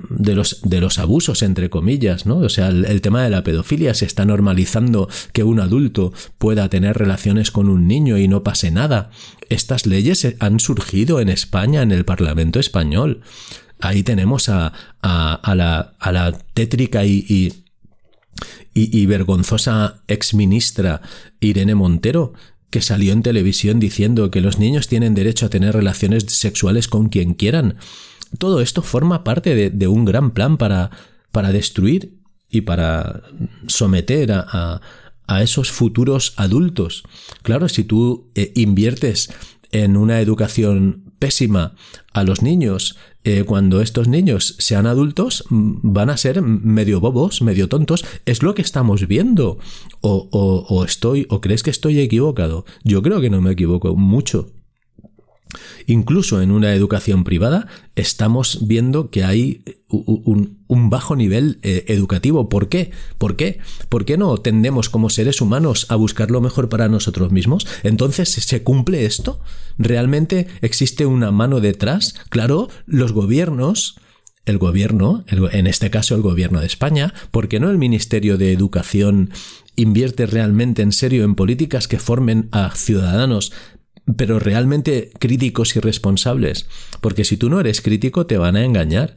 [0.10, 2.38] de los, de los abusos, entre comillas, ¿no?
[2.38, 6.98] O sea, el, tema de la pedofilia se está normalizando que un adulto pueda tener
[6.98, 9.10] relaciones con un niño y no pase nada.
[9.50, 13.22] Estas leyes han surgido en España, en el Parlamento español.
[13.80, 17.63] Ahí tenemos a, a, la, a la, tétrica y,
[18.74, 21.02] y, y vergonzosa exministra
[21.40, 22.34] Irene Montero,
[22.70, 27.10] que salió en televisión diciendo que los niños tienen derecho a tener relaciones sexuales con
[27.10, 27.76] quien quieran.
[28.40, 30.90] Todo esto forma parte de, un gran plan para,
[31.32, 32.18] para destruir
[32.50, 33.22] y para
[33.68, 34.82] someter a, a,
[35.28, 37.04] a esos futuros adultos.
[37.44, 39.30] Claro, si tú eh, inviertes
[39.72, 41.76] en una educación pésima
[42.14, 47.70] a los niños, eh, cuando estos niños sean adultos, van a ser medio bobos, medio
[47.70, 48.06] tontos.
[48.26, 49.58] Es lo que estamos viendo.
[50.02, 52.66] O, o, o estoy, o crees que estoy equivocado.
[52.84, 54.52] Yo creo que no me equivoco mucho.
[55.88, 62.50] Incluso en una educación privada estamos viendo que hay un, bajo nivel eh, educativo.
[62.50, 62.92] ¿Por qué?
[63.18, 63.60] ¿Por qué?
[63.90, 67.68] ¿Por qué no tendemos como seres humanos a buscar lo mejor para nosotros mismos?
[67.84, 69.40] Entonces, ¿se cumple esto?
[69.78, 72.16] ¿Realmente existe una mano detrás?
[72.30, 73.98] Claro, los gobiernos
[74.46, 78.52] el gobierno, en este caso el gobierno de España, ¿por qué no el Ministerio de
[78.52, 79.30] Educación
[79.76, 83.54] invierte realmente en serio en políticas que formen a ciudadanos
[84.18, 86.68] pero realmente críticos y responsables.
[87.02, 89.16] Porque si tú no eres crítico, te van a engañar.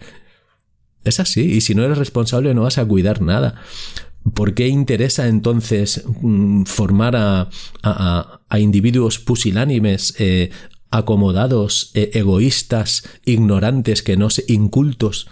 [1.04, 3.60] Es así, y si no eres responsable no vas a cuidar nada.
[4.34, 7.48] ¿Por qué interesa entonces mm, formar a,
[7.82, 10.50] a, a individuos pusilánimes, eh,
[10.90, 15.28] acomodados, eh, egoístas, ignorantes, que no sé, incultos?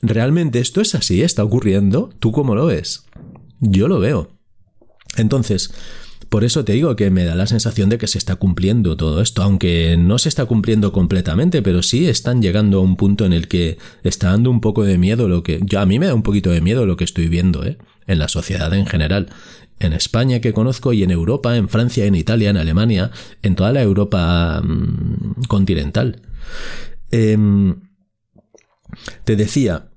[0.00, 1.22] ¿Realmente esto es así?
[1.22, 2.10] ¿Está ocurriendo?
[2.18, 3.04] ¿Tú cómo lo ves?
[3.60, 4.32] Yo lo veo.
[5.16, 5.72] Entonces,
[6.32, 9.20] por eso te digo que me da la sensación de que se está cumpliendo todo
[9.20, 13.34] esto, aunque no se está cumpliendo completamente, pero sí están llegando a un punto en
[13.34, 15.60] el que está dando un poco de miedo lo que...
[15.62, 17.76] Yo, a mí me da un poquito de miedo lo que estoy viendo, ¿eh?
[18.06, 19.28] En la sociedad en general.
[19.78, 23.10] En España que conozco y en Europa, en Francia, en Italia, en Alemania,
[23.42, 26.22] en toda la Europa mmm, continental.
[27.10, 27.36] Eh,
[29.24, 29.90] te decía,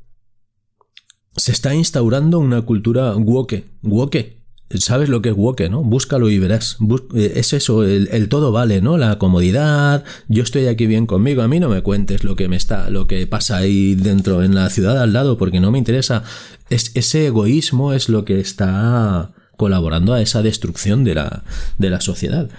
[1.37, 5.83] se está instaurando una cultura woke, woke, sabes lo que es woke, ¿no?
[5.83, 6.77] Búscalo y verás.
[6.79, 8.97] Bus es eso, el, todo vale, ¿no?
[8.97, 12.55] La comodidad, yo estoy aquí bien conmigo, a mí no me cuentes lo que me
[12.55, 16.23] está, lo que pasa ahí dentro en la ciudad al lado, porque no me interesa.
[16.69, 21.43] Es, ese egoísmo es lo que está colaborando a esa destrucción de la,
[21.77, 22.49] de la sociedad.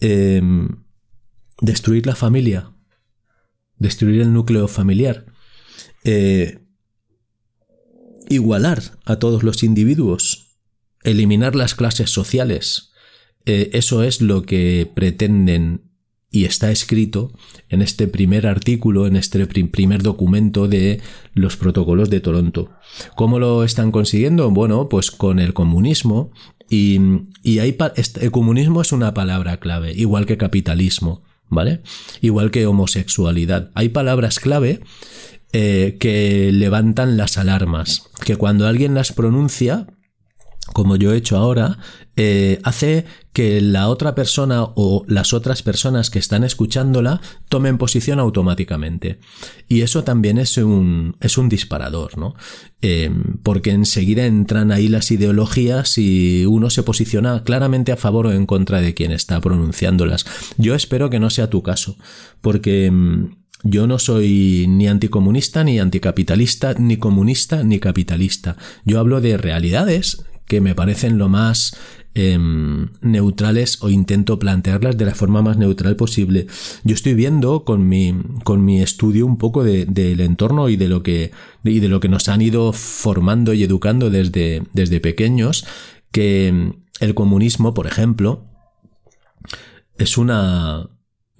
[0.00, 0.42] Eh,
[1.60, 2.70] destruir la familia,
[3.76, 5.26] destruir el núcleo familiar.
[6.04, 6.60] Eh,
[8.28, 10.47] igualar a todos los individuos
[11.10, 12.92] eliminar las clases sociales.
[13.46, 15.82] Eh, eso es lo que pretenden
[16.30, 17.32] y está escrito
[17.70, 21.00] en este primer artículo, en este primer documento de
[21.32, 22.70] los protocolos de Toronto.
[23.16, 24.50] ¿Cómo lo están consiguiendo?
[24.50, 26.30] Bueno, pues con el comunismo
[26.68, 26.98] y,
[27.42, 31.80] y el comunismo es una palabra clave, igual que capitalismo, ¿vale?
[32.20, 33.70] Igual que homosexualidad.
[33.74, 34.80] Hay palabras clave
[35.54, 39.86] eh, que levantan las alarmas, que cuando alguien las pronuncia
[40.72, 41.78] como yo he hecho ahora,
[42.16, 48.18] eh, hace que la otra persona o las otras personas que están escuchándola tomen posición
[48.18, 49.20] automáticamente.
[49.68, 52.34] Y eso también es un, es un disparador, ¿no?
[52.82, 53.10] Eh,
[53.42, 58.46] porque enseguida entran ahí las ideologías y uno se posiciona claramente a favor o en
[58.46, 60.26] contra de quien está pronunciándolas.
[60.56, 61.96] Yo espero que no sea tu caso,
[62.40, 68.56] porque mm, yo no soy ni anticomunista, ni anticapitalista, ni comunista, ni capitalista.
[68.84, 71.76] Yo hablo de realidades que me parecen lo más
[72.14, 76.46] em, neutrales o intento plantearlas de la forma más neutral posible.
[76.82, 81.02] Yo estoy viendo con mi, con mi estudio un poco del entorno y de lo
[81.02, 81.30] que
[81.62, 85.66] y de lo que nos han ido formando y educando desde, desde pequeños
[86.10, 88.46] que el comunismo, por ejemplo,
[89.98, 90.88] es una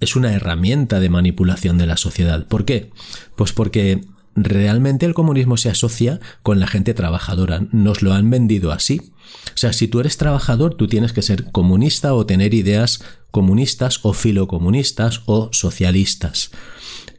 [0.01, 2.47] es una herramienta de manipulación de la sociedad.
[2.47, 2.91] ¿Por qué?
[3.37, 4.03] Pues porque
[4.45, 7.67] realmente el comunismo se asocia con la gente trabajadora.
[7.73, 9.13] Nos lo han vendido así.
[9.55, 14.01] O sea, si tú eres trabajador, tú tienes que ser comunista o tener ideas comunistas
[14.05, 16.51] o filocomunistas o socialistas.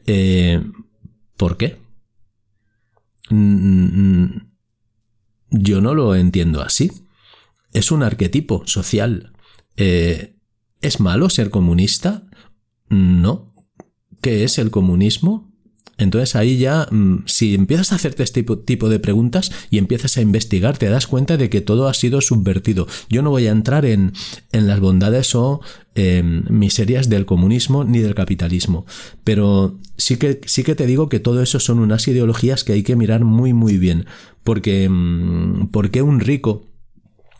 [0.06, 0.62] Eh,
[1.36, 1.78] ¿Por qué?
[3.30, 4.26] Mm,
[5.50, 6.90] yo no lo entiendo así.
[7.72, 9.32] Es un arquetipo social.
[9.76, 10.36] Eh,
[10.80, 12.26] ¿Es malo ser comunista?
[12.88, 13.54] No.
[14.20, 15.49] ¿Qué es el comunismo?
[16.00, 20.22] Entonces ahí ya, mm, si empiezas a hacerte este tipo, de preguntas y empiezas a
[20.22, 22.86] investigar, te das cuenta de que todo ha sido subvertido.
[23.10, 24.12] Yo no voy a entrar en,
[24.50, 25.60] las bondades o
[25.94, 28.86] em, miserias del comunismo ni del capitalismo,
[29.24, 32.82] pero sí que, sí que te digo que todo eso son unas ideologías que hay
[32.82, 34.06] que mirar muy muy bien,
[34.42, 36.70] porque, mm, porque un rico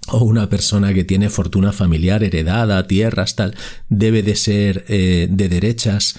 [0.09, 3.55] o una persona que tiene fortuna familiar heredada, tierras, tal,
[3.88, 6.18] debe de ser eh, de derechas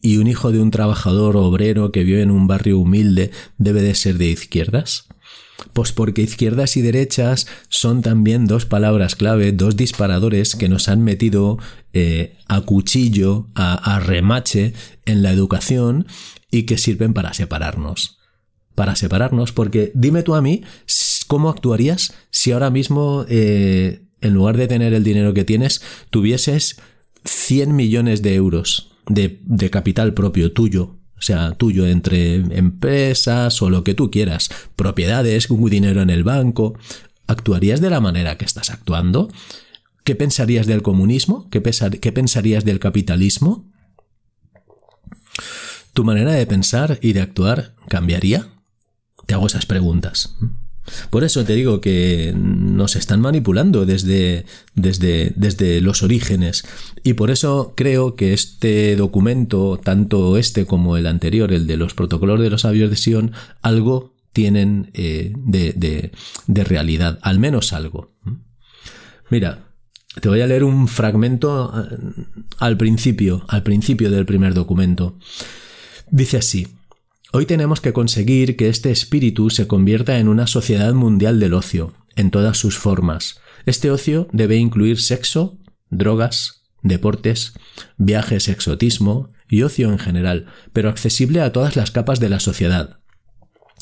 [0.00, 3.94] y un hijo de un trabajador obrero que vive en un barrio humilde debe de
[3.94, 5.06] ser de izquierdas?
[5.72, 11.02] Pues porque izquierdas y derechas son también dos palabras clave, dos disparadores que nos han
[11.02, 11.58] metido
[11.92, 14.72] eh, a cuchillo, a remache
[15.04, 16.06] en la educación
[16.50, 18.18] y que sirven para separarnos.
[18.76, 20.62] Para separarnos, porque dime tú a mí
[21.28, 26.80] ¿Cómo actuarías si ahora mismo, eh, en lugar de tener el dinero que tienes, tuvieses
[27.24, 30.96] 100 millones de euros de, capital propio tuyo?
[31.16, 36.22] O sea, tuyo entre empresas o lo que tú quieras, propiedades, un dinero en el
[36.22, 36.78] banco.
[37.26, 39.28] ¿Actuarías de la manera que estás actuando?
[40.04, 41.50] ¿Qué pensarías del comunismo?
[41.50, 41.60] ¿Qué,
[42.00, 43.70] ¿Qué, pensarías del capitalismo?
[45.92, 48.48] ¿Tu manera de pensar y de actuar cambiaría?
[49.26, 50.36] Te hago esas preguntas.
[51.10, 56.64] Por eso te digo que nos están manipulando desde, desde, desde los orígenes.
[57.02, 61.94] Y por eso creo que este documento, tanto este como el anterior, el de los
[61.94, 66.12] protocolos de los sabios de Sion, algo tienen eh, de,
[66.46, 68.12] de realidad, al menos algo.
[69.30, 69.68] Mira,
[70.20, 71.96] te voy a leer un fragmento eh,
[72.58, 75.18] al principio, al principio del primer documento.
[76.10, 76.66] Dice así.
[77.30, 81.92] Hoy tenemos que conseguir que este espíritu se convierta en una sociedad mundial del ocio,
[82.16, 83.38] en todas sus formas.
[83.66, 85.58] Este ocio debe incluir sexo,
[85.90, 87.52] drogas, deportes,
[87.98, 92.98] viajes, exotismo y ocio en general, pero accesible a todas las capas de la sociedad.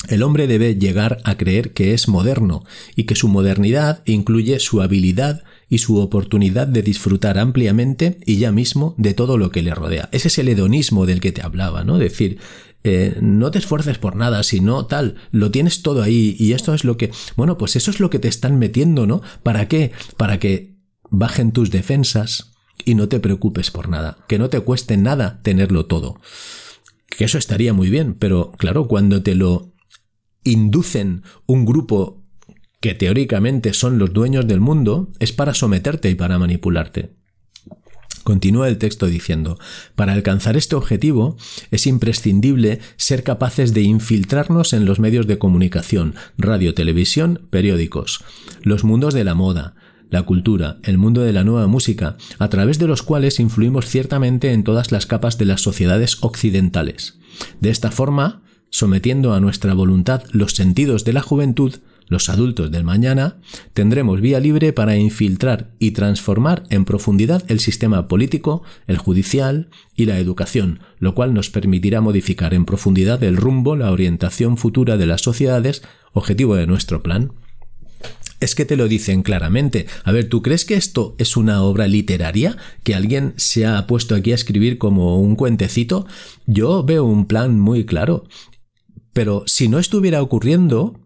[0.09, 2.63] El hombre debe llegar a creer que es moderno
[2.95, 8.51] y que su modernidad incluye su habilidad y su oportunidad de disfrutar ampliamente y ya
[8.51, 10.07] mismo de todo lo que le rodea.
[10.11, 11.97] Ese es el hedonismo del que te hablaba, ¿no?
[11.97, 12.37] Decir,
[12.87, 16.83] eh, no te esfuerces por nada, sino tal, lo tienes todo ahí y esto es
[16.83, 19.21] lo que, bueno, pues eso es lo que te están metiendo, ¿no?
[19.43, 19.91] ¿Para qué?
[20.15, 20.77] Para que
[21.09, 22.53] bajen tus defensas
[22.85, 26.19] y no te preocupes por nada, que no te cueste nada tenerlo todo.
[27.09, 29.73] Que eso estaría muy bien, pero claro, cuando te lo
[30.43, 32.23] inducen un grupo
[32.79, 37.16] que teóricamente son los dueños del mundo, es para someterte y para manipularte.
[38.27, 39.57] Continúa el texto diciendo,
[39.95, 41.37] para alcanzar este objetivo
[41.71, 48.25] es imprescindible ser capaces de infiltrarnos en los medios de comunicación, radio, televisión, periódicos,
[48.63, 49.75] los mundos de la moda,
[50.09, 54.51] la cultura, el mundo de la nueva música, a través de los cuales influimos ciertamente
[54.51, 57.19] en todas las capas de las sociedades occidentales.
[57.61, 61.75] De esta forma, sometiendo a nuestra voluntad los sentidos de la juventud,
[62.07, 63.39] los adultos del mañana,
[63.73, 70.05] tendremos vía libre para infiltrar y transformar en profundidad el sistema político, el judicial y
[70.05, 75.05] la educación, lo cual nos permitirá modificar en profundidad el rumbo, la orientación futura de
[75.05, 77.33] las sociedades, objetivo de nuestro plan.
[78.39, 79.87] Es que te lo dicen claramente.
[80.03, 82.55] A ver, ¿tú crees que esto es una obra literaria?
[82.83, 86.05] ¿Que alguien se ha puesto aquí a escribir como un cuentecito?
[86.45, 88.25] Yo veo un plan muy claro.
[89.11, 90.99] Pero si no estuviera ocurriendo,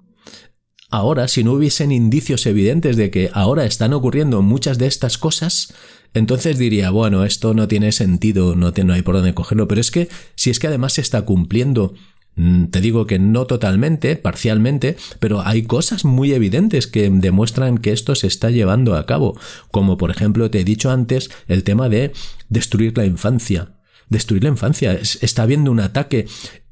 [0.91, 5.73] ahora, si no hubiesen indicios evidentes de que ahora están ocurriendo muchas de estas cosas,
[6.13, 9.89] entonces diría, bueno, esto no tiene sentido, no, no hay por dónde cogerlo, pero es
[9.89, 11.93] que si es que además se está cumpliendo
[12.35, 17.93] mm, te digo que no totalmente, parcialmente, pero hay cosas muy evidentes que demuestran que
[17.93, 19.39] esto se está llevando a cabo,
[19.71, 22.11] como por ejemplo te he dicho antes el tema de
[22.49, 23.77] destruir la infancia,
[24.09, 24.93] destruir la infancia.
[24.93, 26.27] está habiendo un ataque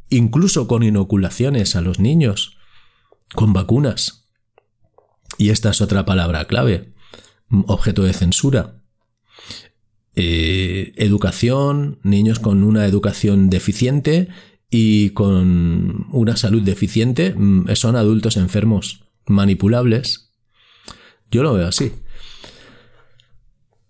[0.10, 2.59] incluso con inoculaciones a los niños,
[3.36, 4.30] con vacunas.
[5.38, 6.94] Y esta es otra palabra clave,
[7.50, 8.76] objeto de censura.
[10.16, 14.28] Eh, educación, niños con una educación deficiente
[14.70, 20.32] y con una salud deficiente mm, son adultos enfermos, manipulables.
[21.32, 21.94] Yo lo veo así.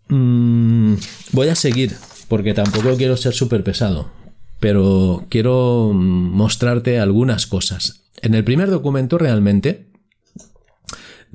[0.10, 0.96] Mm,
[1.32, 1.96] voy a seguir,
[2.28, 4.12] porque tampoco quiero ser súper pesado,
[4.60, 8.09] pero quiero mostrarte algunas cosas.
[8.22, 9.90] En el primer documento realmente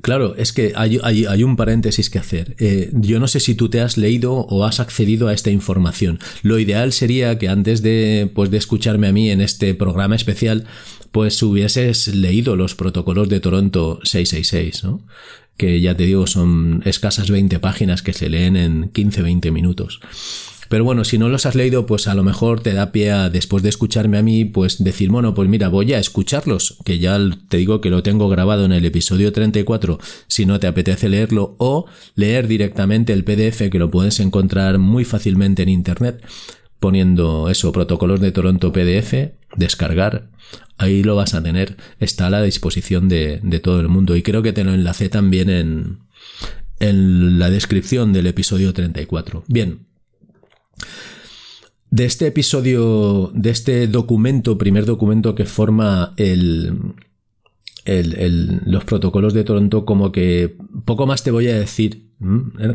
[0.05, 2.55] Claro, es que hay, un paréntesis que hacer.
[2.59, 6.19] Eh, yo no sé si tú te has leído o has accedido a esta información.
[6.43, 10.65] Lo ideal sería que antes de, pues, de escucharme a mí en este programa especial,
[11.11, 15.01] pues hubieses leído los protocolos de Toronto 666, ¿no?
[15.57, 20.01] Que ya te digo, son escasas 20 páginas que se leen en 15-20 minutos.
[20.69, 23.29] Pero bueno, si no los has leído, pues a lo mejor te da pie a,
[23.29, 27.19] después de escucharme a mí, pues decir, bueno, pues mira, voy a escucharlos, que ya
[27.49, 31.55] te digo que lo tengo grabado en el episodio 34, si no te apetece leerlo,
[31.59, 31.85] o
[32.15, 36.23] leer directamente el PDF que lo puedes encontrar muy fácilmente en Internet,
[36.79, 40.29] poniendo eso, protocolos de Toronto PDF, descargar,
[40.77, 44.41] ahí lo vas a tener, está a la disposición de, todo el mundo y creo
[44.41, 45.99] que te lo enlacé también en,
[46.79, 49.43] en la descripción del episodio 34.
[49.47, 49.79] Bien,
[51.95, 56.93] de este episodio, de este documento, primer documento que forma el,
[57.85, 62.03] los protocolos de Toronto, como que poco más te voy a decir.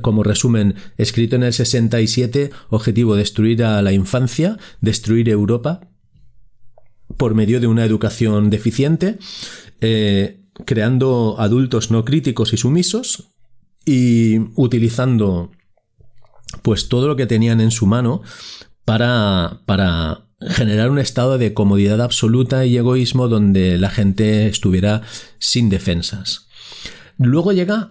[0.03, 5.81] Como resumen, escrito en el 67, objetivo destruir a la infancia, destruir Europa
[7.17, 9.19] por medio de una educación deficiente,
[9.81, 13.29] eh, creando adultos no críticos y sumisos
[13.85, 15.51] y utilizando
[16.63, 18.23] pues todo lo que tenían en su mano
[19.67, 25.03] para, generar un estado de comodidad absoluta y egoísmo donde la gente estuviera
[25.39, 26.49] sin defensas.
[27.17, 27.89] Luego llega,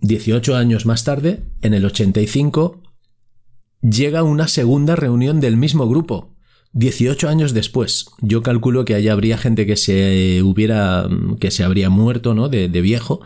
[0.00, 2.82] 18 años más tarde, en el 85,
[3.80, 6.36] llega una segunda reunión del mismo grupo.
[6.74, 11.08] 18 años después, yo calculo que allá habría gente que se hubiera,
[11.40, 12.48] que se habría muerto, ¿no?
[12.48, 13.20] De, de viejo,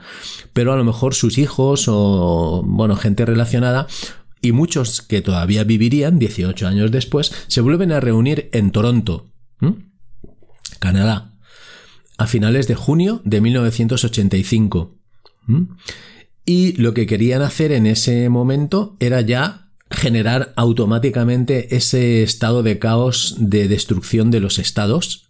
[0.53, 3.87] pero a lo mejor sus hijos o, bueno, gente relacionada
[4.47, 9.33] y muchos que todavía vivirían 18 años después se vuelven a reunir en Toronto,
[10.79, 11.35] Canadá,
[12.17, 14.95] a finales de junio de 1985.
[16.45, 22.79] Y lo que querían hacer en ese momento era ya generar automáticamente ese estado de
[22.79, 25.29] caos de destrucción de los estados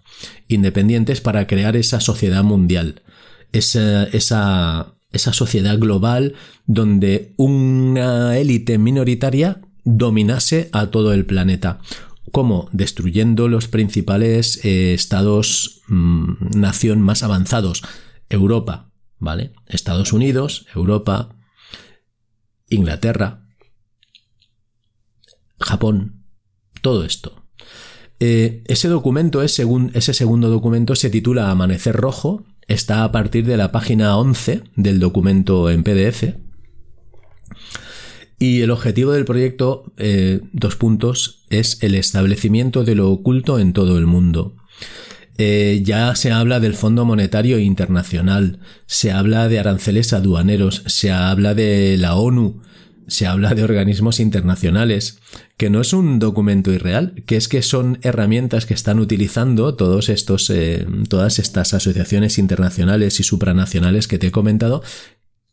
[0.48, 3.02] independientes para crear esa sociedad mundial,
[3.52, 6.34] esa, esa esa sociedad global
[6.66, 11.80] donde una élite minoritaria dominase a todo el planeta.
[12.32, 17.82] como Destruyendo los principales eh, estados mm, nación más avanzados.
[18.28, 19.52] Europa, ¿vale?
[19.66, 21.36] Estados Unidos, Europa,
[22.68, 23.46] Inglaterra,
[25.60, 26.24] Japón,
[26.82, 27.44] todo esto.
[28.18, 33.56] Eh, ese documento, es ese segundo documento se titula Amanecer Rojo está a partir de
[33.56, 36.34] la página 11 del documento en PDF.
[38.38, 43.72] Y el objetivo del proyecto, eh, dos puntos, es el establecimiento de lo oculto en
[43.72, 44.56] todo el mundo.
[45.38, 51.54] Eh, ya se habla del Fondo Monetario Internacional, se habla de aranceles aduaneros, se habla
[51.54, 52.62] de la ONU,
[53.06, 55.18] se habla de organismos internacionales,
[55.56, 60.10] que no es un documento irreal, que es que son herramientas que están utilizando todos
[60.10, 64.82] estos, eh, todas estas asociaciones internacionales y supranacionales que te he comentado,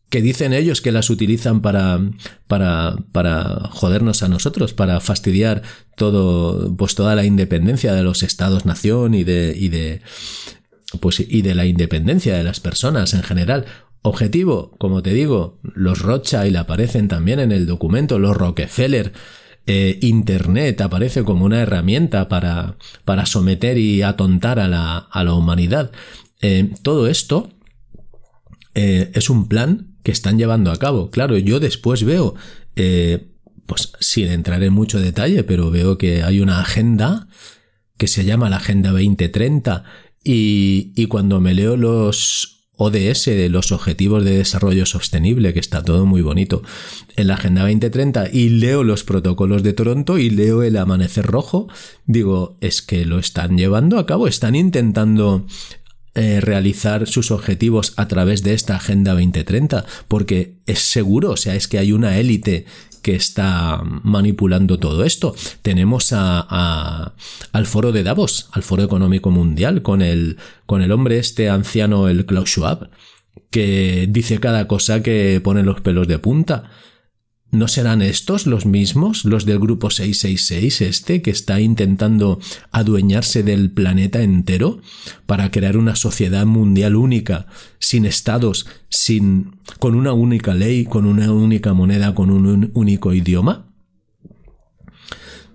[0.10, 2.00] que dicen ellos que las utilizan para,
[2.48, 5.64] para, para jodernos a nosotros, para fastidiar
[5.96, 10.02] todo, pues toda la independencia de los estados-nación y de, y de,
[11.00, 13.66] pues, y de la independencia de las personas en general.
[14.04, 19.14] Objetivo, como te digo, los Rothschild aparecen también en el documento, los Rockefeller,
[19.66, 25.34] eh, Internet aparece como una herramienta para, para someter y atontar a la, a la
[25.34, 25.92] humanidad.
[26.42, 27.50] Eh, todo esto
[28.76, 31.10] eh, es un plan que están llevando a cabo.
[31.10, 32.36] Claro, yo después veo,
[33.66, 37.28] pues sin entrar en mucho detalle, pero veo que hay una agenda
[37.98, 39.86] que se llama la Agenda 2030
[40.26, 45.84] y, y cuando me leo los ODS de los Objetivos de Desarrollo Sostenible, que está
[45.84, 46.64] todo muy bonito,
[47.16, 51.68] en la Agenda 2030 y leo los protocolos de Toronto y leo el Amanecer Rojo,
[52.06, 55.46] digo, es que lo están llevando a cabo, están intentando
[56.16, 61.56] eh, realizar sus objetivos a través de esta Agenda 2030, porque es seguro, o sea,
[61.56, 62.66] es que hay una élite
[63.04, 65.36] que está manipulando todo esto.
[65.62, 67.14] Tenemos a,
[67.52, 72.08] al foro de Davos, al foro económico mundial, con el, con el hombre este anciano,
[72.08, 72.90] el Klaus Schwab,
[73.52, 76.72] que dice cada cosa que pone los pelos de punta.
[77.54, 82.40] ¿No serán estos los mismos, los del grupo 666, este, que está intentando
[82.72, 84.82] adueñarse del planeta entero
[85.28, 87.46] para crear una sociedad mundial única,
[87.78, 93.72] sin estados, sin, con una única ley, con una única moneda, con un único idioma?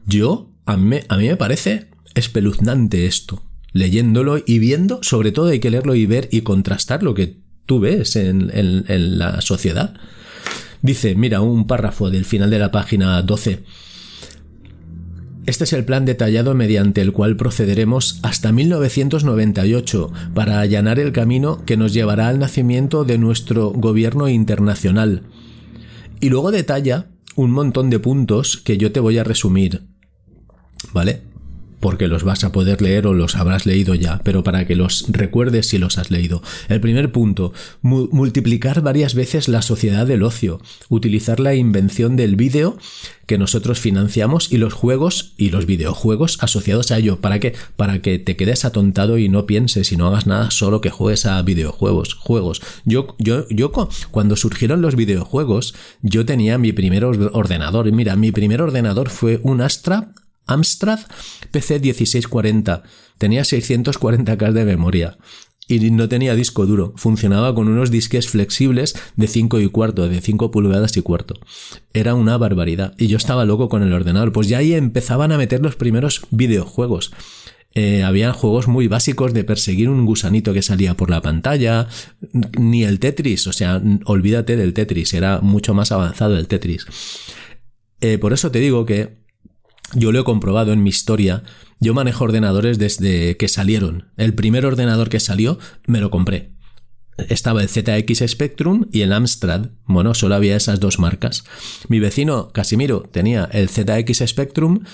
[0.07, 3.43] Yo, a mí, a mí me parece espeluznante esto.
[3.73, 7.81] Leyéndolo y viendo, sobre todo hay que leerlo y ver y contrastar lo que tú
[7.81, 9.99] ves en, en la sociedad
[10.83, 13.65] Dice, mira, un párrafo del final de la página 12.
[15.47, 21.65] Este es el plan detallado mediante el cual procederemos hasta 1998 para allanar el camino
[21.65, 25.23] que nos llevará al nacimiento de nuestro gobierno internacional.
[26.21, 29.85] Y luego detalla un montón de puntos que yo te voy a resumir.
[30.93, 31.23] ¿Vale?
[31.81, 35.07] Porque los vas a poder leer o los habrás leído ya, pero para que los
[35.09, 36.43] recuerdes si los has leído.
[36.69, 37.53] El primer punto,
[37.83, 42.79] multiplicar varias veces la sociedad del ocio, utilizar la invención del vídeo
[43.27, 47.21] que nosotros financiamos y los juegos y los videojuegos asociados a ello.
[47.21, 47.55] ¿Para qué?
[47.77, 51.27] Para que te quedes atontado y no pienses y no hagas nada, solo que juegues
[51.27, 52.15] a videojuegos.
[52.15, 52.63] Juegos.
[52.85, 53.71] Yo, yo, yo
[54.11, 57.93] cuando surgieron los videojuegos, yo tenía mi primer ordenador.
[57.93, 60.15] Mira, mi primer ordenador fue un Astra
[60.49, 61.01] Amstrad
[61.51, 62.83] PC 1640.
[63.19, 65.19] Tenía 640K de memoria.
[65.69, 66.95] Y no tenía disco duro.
[66.97, 71.35] Funcionaba con unos disques flexibles de 5 y cuarto, de 5 pulgadas y cuarto.
[71.93, 72.95] Era una barbaridad.
[72.97, 74.33] Y yo estaba loco con el ordenador.
[74.33, 77.13] Pues ya ahí empezaban a meter los primeros videojuegos.
[77.75, 81.87] Eh, había juegos muy básicos de perseguir un gusanito que salía por la pantalla,
[82.59, 86.87] ni el Tetris, o sea, olvídate del Tetris, era mucho más avanzado el Tetris.
[88.01, 89.19] Eh, por eso te digo que
[89.95, 91.43] yo lo he comprobado en mi historia.
[91.81, 94.11] Yo manejo ordenadores desde que salieron.
[94.17, 96.53] El primer ordenador que salió me lo compré.
[97.29, 99.71] Estaba el ZX Spectrum y el Amstrad.
[99.87, 101.45] Bueno, solo había esas dos marcas.
[101.89, 104.85] Mi vecino Casimiro tenía el ZX Spectrum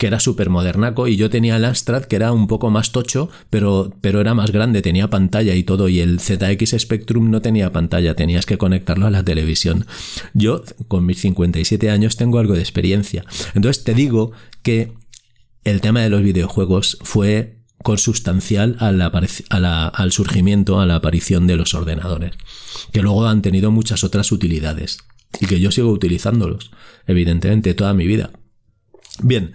[0.00, 3.28] que era súper modernaco, y yo tenía el Amstrad que era un poco más tocho,
[3.50, 7.70] pero, pero era más grande, tenía pantalla y todo, y el ZX Spectrum no tenía
[7.70, 9.84] pantalla, tenías que conectarlo a la televisión.
[10.32, 13.26] Yo, con mis 57 años, tengo algo de experiencia.
[13.52, 14.32] Entonces te digo
[14.62, 14.94] que
[15.64, 22.32] el tema de los videojuegos fue consustancial al surgimiento, a la aparición de los ordenadores,
[22.90, 24.96] que luego han tenido muchas otras utilidades
[25.38, 26.70] y que yo sigo utilizándolos,
[27.06, 28.30] evidentemente, toda mi vida.
[29.22, 29.52] Bien,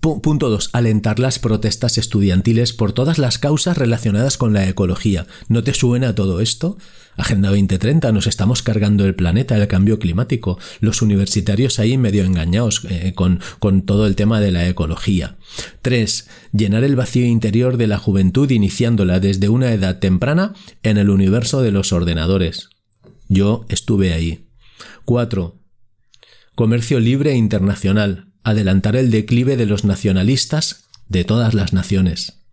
[0.00, 0.70] Punto 2.
[0.72, 5.26] Alentar las protestas estudiantiles por todas las causas relacionadas con la ecología.
[5.48, 6.78] ¿No te suena todo esto?
[7.16, 10.58] Agenda 2030, nos estamos cargando el planeta, el cambio climático.
[10.80, 15.36] Los universitarios ahí medio engañados eh, con, con todo el tema de la ecología.
[15.82, 16.28] 3.
[16.52, 21.60] Llenar el vacío interior de la juventud iniciándola desde una edad temprana en el universo
[21.60, 22.70] de los ordenadores.
[23.28, 24.46] Yo estuve ahí.
[25.04, 25.58] 4.
[26.54, 32.44] Comercio libre internacional adelantar el declive de los nacionalistas de todas las naciones.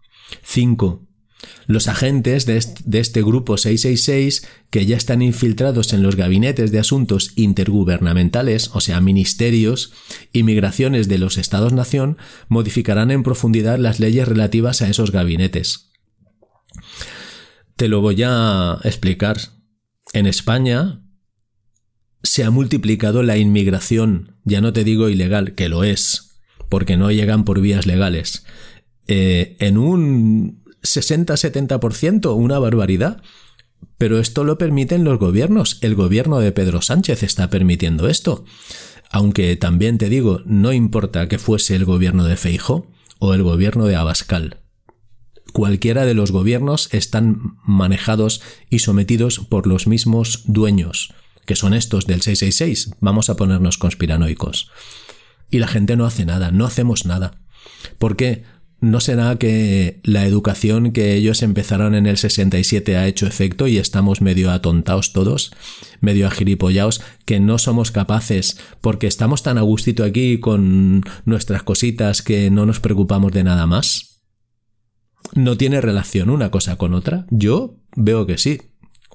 [0.44, 1.08] 5.
[1.68, 7.34] Los agentes de este, grupo 666, que ya están infiltrados en los gabinetes de asuntos
[7.36, 9.94] intergubernamentales, o sea, ministerios
[10.32, 12.18] y migraciones de los Estados-nación,
[12.48, 15.92] modificarán en profundidad las leyes relativas a esos gabinetes.
[17.76, 19.38] Te lo voy a explicar.
[20.14, 21.02] En España,
[22.24, 26.40] se ha multiplicado la inmigración, ya no te digo ilegal, que lo es,
[26.70, 28.46] porque no llegan por vías legales,
[29.08, 33.22] eh, en un 60-70%, una barbaridad.
[33.98, 35.80] Pero esto lo permiten los gobiernos.
[35.82, 38.46] El gobierno de Pedro Sánchez está permitiendo esto.
[39.10, 42.88] Aunque también te digo, no importa que fuese el gobierno de Feijo
[43.20, 44.58] o el gobierno de Abascal.
[45.54, 51.14] Cualquiera de los gobiernos están manejados y sometidos por los mismos dueños,
[51.48, 54.70] que son estos del 666, vamos a ponernos conspiranoicos.
[55.50, 57.40] Y la gente no hace nada, no hacemos nada.
[57.98, 58.44] ¿Por qué?
[58.82, 63.78] ¿No será que la educación que ellos empezaron en el 67 ha hecho efecto y
[63.78, 65.52] estamos medio atontados todos,
[66.02, 72.22] medio agiripollados, que no somos capaces, porque estamos tan a gustito aquí con nuestras cositas
[72.22, 74.22] que no nos preocupamos de nada más?
[75.34, 77.26] ¿No tiene relación una cosa con otra?
[77.32, 78.60] Yo veo que sí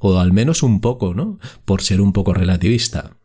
[0.02, 1.38] o al menos un poco, ¿no?
[1.64, 3.16] Por ser un poco relativista.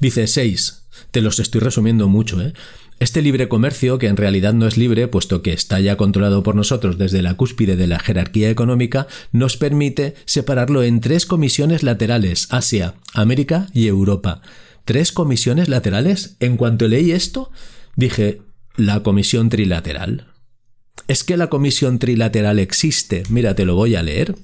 [0.00, 0.88] Dice 6.
[1.12, 2.52] Te los estoy resumiendo mucho, ¿eh?
[2.98, 6.56] Este libre comercio, que en realidad no es libre, puesto que está ya controlado por
[6.56, 12.48] nosotros desde la cúspide de la jerarquía económica, nos permite separarlo en tres comisiones laterales,
[12.50, 14.42] Asia, América y Europa
[14.88, 16.36] tres comisiones laterales.
[16.40, 17.50] En cuanto leí esto,
[17.94, 18.40] dije,
[18.74, 20.28] la comisión trilateral.
[21.08, 23.22] Es que la comisión trilateral existe.
[23.28, 24.34] Mira, te lo voy a leer.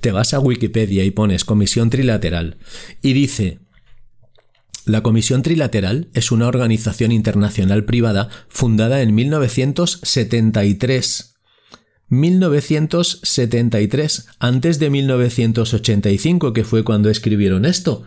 [0.00, 2.56] Te vas a Wikipedia y pones comisión trilateral.
[3.02, 3.58] Y dice,
[4.86, 11.36] la Comisión Trilateral es una organización internacional privada fundada en 1973.
[12.10, 18.02] 1973, antes de 1985, que fue cuando escribieron esto.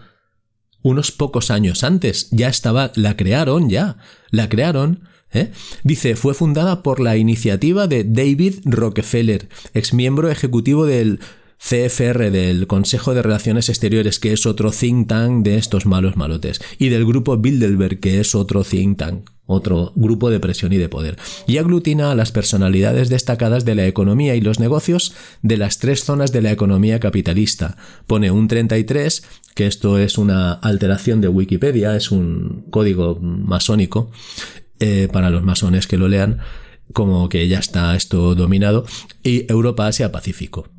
[0.84, 3.98] Unos pocos años antes, ya estaba, la crearon ya,
[4.30, 5.10] la crearon.
[5.34, 5.52] ¿eh?
[5.84, 11.22] Dice, fue fundada por la iniciativa de David Rockefeller, ex miembro ejecutivo del
[11.60, 16.62] CFR del Consejo de Relaciones Exteriores, que es otro think tank de estos malos malotes,
[16.78, 20.90] y del grupo Bilderberg, que es otro think tank, otro grupo de presión y de
[20.90, 25.80] poder, y aglutina a las personalidades destacadas de la economía y los negocios de las
[25.80, 27.78] tres zonas de la economía capitalista.
[28.06, 29.24] Pone un 33,
[29.56, 34.12] que esto es una alteración de Wikipedia, es un código masónico,
[34.80, 36.40] eh, para los masones que lo lean,
[36.94, 38.86] como que ya está esto dominado,
[39.24, 40.70] y Europa, Asia, Pacífico.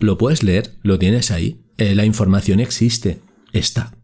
[0.00, 1.62] Lo puedes leer, lo tienes ahí.
[1.76, 3.20] Eh, la información existe,
[3.52, 3.96] está.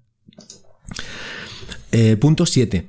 [1.93, 2.89] Eh, punto 7.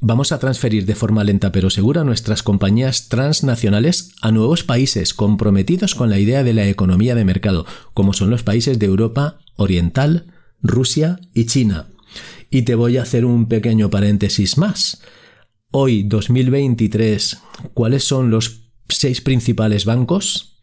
[0.00, 5.96] Vamos a transferir de forma lenta pero segura nuestras compañías transnacionales a nuevos países comprometidos
[5.96, 10.32] con la idea de la economía de mercado, como son los países de Europa Oriental,
[10.62, 11.88] Rusia y China.
[12.48, 15.02] Y te voy a hacer un pequeño paréntesis más.
[15.70, 17.38] Hoy, 2023,
[17.74, 20.57] ¿cuáles son los seis principales bancos?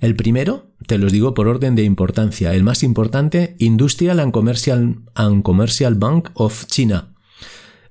[0.00, 5.94] El primero, te los digo por orden de importancia, el más importante, Industrial and Commercial,
[5.94, 7.14] Bank of China.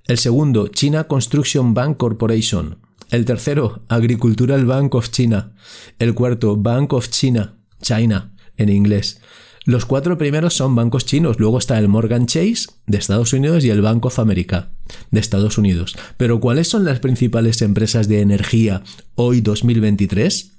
[0.06, 2.80] El segundo, China Construction Bank Corporation.
[3.10, 5.54] El tercero, Agricultural Bank of China.
[6.00, 9.22] El cuarto, Bank of China, China, en inglés.
[9.66, 13.70] Los cuatro primeros son bancos chinos, luego está el Morgan Chase de Estados Unidos y
[13.70, 14.72] el Bank of America
[15.10, 15.96] de Estados Unidos.
[16.18, 18.84] Pero ¿cuáles son las principales empresas de energía
[19.16, 20.53] hoy 2023?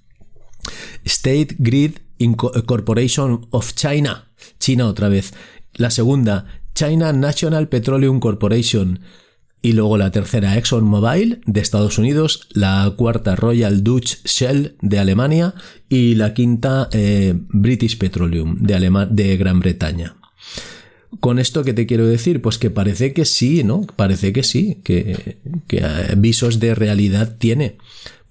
[1.04, 1.98] State Grid
[2.66, 4.30] Corporation of China.
[4.58, 5.34] China otra vez.
[5.74, 9.00] La segunda, China National Petroleum Corporation.
[9.62, 12.48] Y luego la tercera, ExxonMobil de Estados Unidos.
[12.52, 15.54] La cuarta, Royal Dutch Shell de Alemania.
[15.88, 20.16] Y la quinta, eh, British Petroleum de, de Gran Bretaña.
[21.20, 22.42] Con esto, ¿qué te quiero decir?
[22.42, 23.82] Pues que parece que sí, ¿no?
[23.96, 27.78] Parece que sí, que, que eh, visos de realidad tiene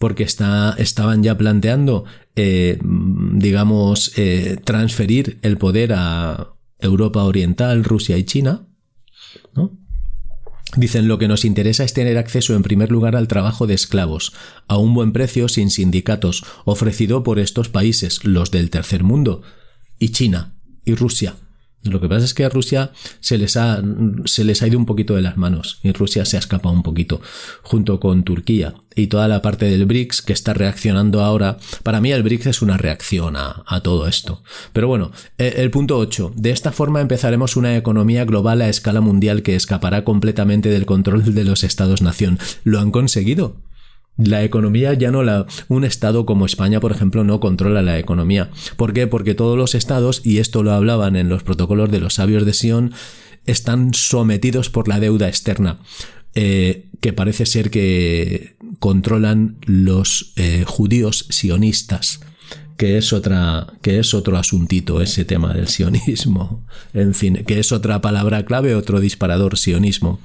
[0.03, 2.03] porque está, estaban ya planteando,
[2.35, 8.67] eh, digamos, eh, transferir el poder a Europa Oriental, Rusia y China.
[10.75, 14.33] Dicen lo que nos interesa es tener acceso en primer lugar al trabajo de esclavos,
[14.67, 19.41] a un buen precio sin sindicatos, ofrecido por estos países, los del tercer mundo,
[19.99, 21.37] y China, y Rusia.
[21.83, 23.81] Lo que pasa es que a Rusia se les, ha,
[24.25, 26.83] se les ha ido un poquito de las manos y Rusia se ha escapado un
[26.83, 27.21] poquito
[27.61, 31.57] junto con Turquía y toda la parte del BRICS que está reaccionando ahora.
[31.83, 34.43] Para mí el BRICS es una reacción a, a todo esto.
[34.71, 36.33] Pero bueno, el, el punto 8.
[36.35, 41.33] De esta forma empezaremos una economía global a escala mundial que escapará completamente del control
[41.33, 42.39] de los estados-nación.
[42.63, 43.57] ¿Lo han conseguido?
[44.17, 45.47] La economía ya no la.
[45.69, 48.51] Un Estado como España, por ejemplo, no controla la economía.
[48.77, 49.07] ¿Por qué?
[49.07, 52.53] Porque todos los Estados, y esto lo hablaban en los protocolos de los sabios de
[52.53, 52.93] Sion,
[53.45, 55.79] están sometidos por la deuda externa.
[56.35, 62.21] Eh, que parece ser que controlan los eh, judíos sionistas
[62.75, 67.71] que es otra que es otro asuntito ese tema del sionismo en fin que es
[67.71, 70.19] otra palabra clave otro disparador sionismo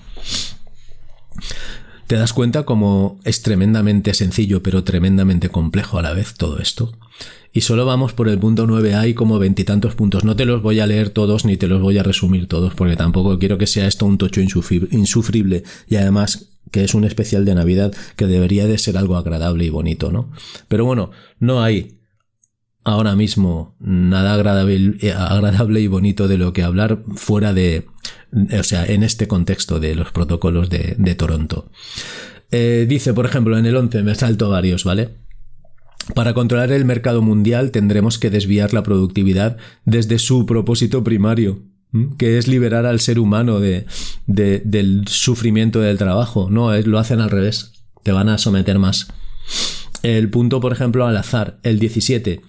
[2.09, 6.93] te das cuenta como es tremendamente sencillo pero tremendamente complejo a la vez todo esto.
[7.53, 10.25] Y solo vamos por el punto 9 hay como veintitantos puntos.
[10.25, 12.97] No te los voy a leer todos ni te los voy a resumir todos porque
[12.97, 17.55] tampoco quiero que sea esto un tocho insufrible y además que es un especial de
[17.55, 20.31] Navidad que debería de ser algo agradable y bonito, ¿no?
[20.67, 21.98] Pero bueno, no hay
[22.89, 27.87] ahora mismo nada agradable, eh, agradable y bonito de lo que hablar fuera de
[28.33, 31.71] o sea, en este contexto de los protocolos de, Toronto.
[32.51, 35.17] Eh, dice, por ejemplo, en el 11, me salto varios, ¿vale?
[36.15, 41.63] Para controlar el mercado mundial tendremos que desviar la productividad desde su propósito primario,
[42.19, 43.87] que es liberar al ser humano de,
[44.27, 46.49] del sufrimiento del trabajo.
[46.51, 47.73] No, lo hacen al revés.
[48.03, 49.09] Te van a someter más.
[50.03, 52.43] El punto, por ejemplo, al azar, el 17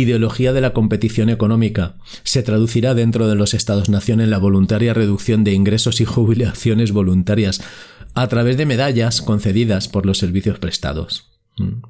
[0.00, 1.96] ideología de la competición económica.
[2.22, 7.60] Se traducirá dentro de los Estados-nación en la voluntaria reducción de ingresos y jubilaciones voluntarias
[8.14, 11.30] a través de medallas concedidas por los servicios prestados.
[11.58, 11.82] Mm.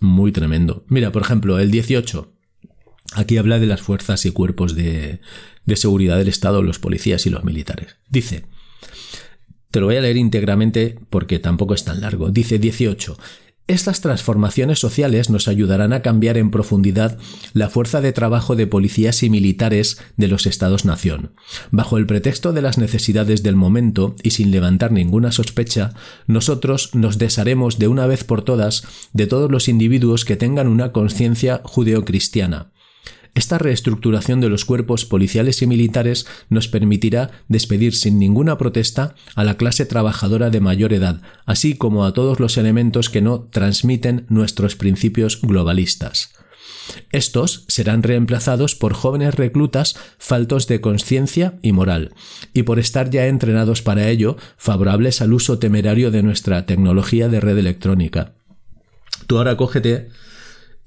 [0.00, 0.84] Muy tremendo.
[0.88, 2.32] Mira, por ejemplo, el 18.
[3.14, 5.20] Aquí habla de las fuerzas y cuerpos de,
[5.64, 7.96] de seguridad del Estado, los policías y los militares.
[8.08, 8.44] Dice,
[9.70, 12.30] Te lo voy a leer íntegramente porque tampoco es tan largo.
[12.30, 13.16] Dice 18.
[13.68, 17.18] Estas transformaciones sociales nos ayudarán a cambiar en profundidad
[17.52, 21.32] la fuerza de trabajo de policías y militares de los Estados-nación.
[21.72, 25.94] Bajo el pretexto de las necesidades del momento y sin levantar ninguna sospecha,
[26.28, 30.92] nosotros nos desharemos de una vez por todas de todos los individuos que tengan una
[30.92, 32.70] conciencia judeocristiana
[33.36, 39.44] esta reestructuración de los cuerpos policiales y militares nos permitirá despedir sin ninguna protesta a
[39.44, 44.24] la clase trabajadora de mayor edad, así como a todos los elementos que no transmiten
[44.30, 46.32] nuestros principios globalistas.
[47.12, 52.14] Estos serán reemplazados por jóvenes reclutas faltos de conciencia y moral,
[52.54, 57.40] y por estar ya entrenados para ello, favorables al uso temerario de nuestra tecnología de
[57.40, 58.32] red electrónica.
[59.26, 60.08] Tú ahora cógete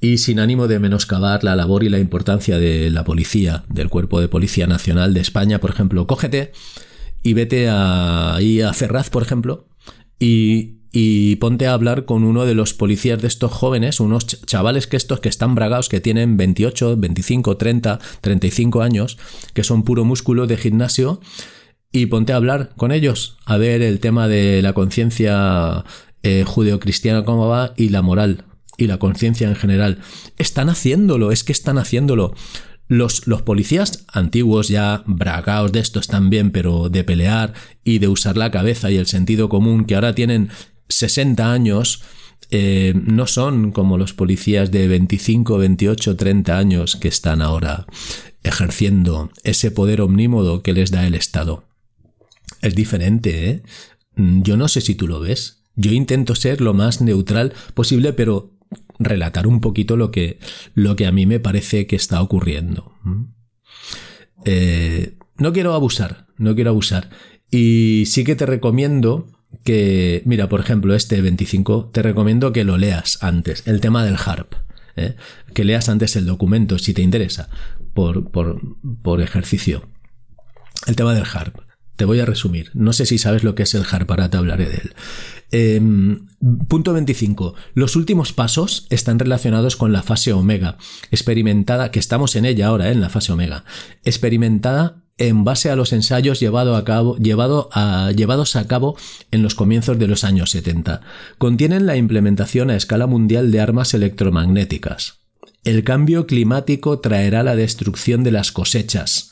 [0.02, 4.22] y sin ánimo de menoscabar la labor y la importancia de la policía, del Cuerpo
[4.22, 6.52] de Policía Nacional de España, por ejemplo, cógete
[7.22, 9.68] y vete a, ahí a Ferraz, por ejemplo,
[10.20, 14.88] y, y ponte a hablar con uno de los policías de estos jóvenes, unos chavales
[14.88, 19.18] que estos que están bragados, que tienen 28, 25, 30, 35 años,
[19.54, 21.20] que son puro músculo de gimnasio,
[21.92, 25.84] y ponte a hablar con ellos, a ver el tema de la conciencia
[26.22, 28.46] eh, judeocristiana cómo va y la moral,
[28.80, 30.00] y la conciencia en general.
[30.38, 32.34] Están haciéndolo, es que están haciéndolo.
[32.88, 37.54] Los, los, policías antiguos ya bragaos de estos también, pero de pelear
[37.84, 40.50] y de usar la cabeza y el sentido común, que ahora tienen
[40.88, 42.02] 60 años,
[42.52, 47.86] eh, no son como los policías de 25, 28, 30 años que están ahora
[48.44, 51.66] ejerciendo ese poder omnímodo que les da el Estado.
[52.62, 53.64] Es diferente, ¿eh?
[54.16, 55.64] Yo no sé si tú lo ves.
[55.76, 58.59] Yo intento ser lo más neutral posible, pero
[59.00, 60.40] relatar un poquito lo que,
[60.74, 62.94] lo que a mí me parece que está ocurriendo.
[64.46, 67.10] Eh, no quiero abusar, no quiero abusar.
[67.50, 69.32] Y sí que te recomiendo
[69.64, 74.18] que, mira, por ejemplo, este 25, te recomiendo que lo leas antes, el tema del
[74.18, 74.54] HARP.
[74.96, 75.16] ¿eh?
[75.54, 77.50] Que leas antes el documento si te interesa,
[77.94, 78.62] por, por,
[79.02, 79.90] por ejercicio.
[80.86, 81.58] El tema del HARP.
[81.96, 82.72] Te voy a resumir.
[82.74, 84.94] No sé si sabes lo que es el HARP, ahora te hablaré de él.
[85.52, 86.28] Em,
[86.68, 87.56] punto 25.
[87.74, 90.78] Los últimos pasos están relacionados con la fase omega,
[91.12, 92.92] experimentada, que estamos en ella ahora, ¿eh?
[92.92, 93.64] en la fase omega,
[94.04, 98.98] experimentada en base a los ensayos llevado a cabo, llevados a cabo
[99.32, 101.02] en los comienzos de los años 70.
[101.38, 105.20] Contienen la implementación a escala mundial de armas electromagnéticas.
[105.66, 109.29] El cambio climático traerá la destrucción de las cosechas,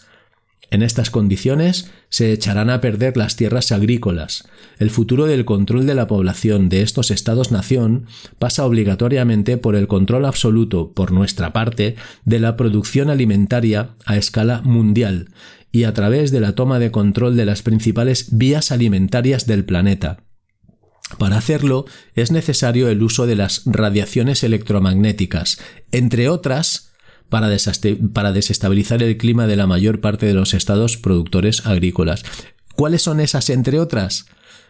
[0.69, 4.47] en estas condiciones se echarán a perder las tierras agrícolas.
[4.79, 8.07] El futuro del control de la población de estos estados-nación
[8.37, 11.95] pasa obligatoriamente por el control absoluto, por nuestra parte,
[12.25, 15.29] de la producción alimentaria a escala mundial
[15.71, 20.23] y a través de la toma de control de las principales vías alimentarias del planeta.
[21.17, 25.59] Para hacerlo es necesario el uso de las radiaciones electromagnéticas,
[25.91, 26.93] entre otras
[27.29, 32.23] para, desestabilizar el clima de la mayor parte de los estados productores agrícolas.
[32.75, 34.25] ¿Cuáles son esas, entre otras?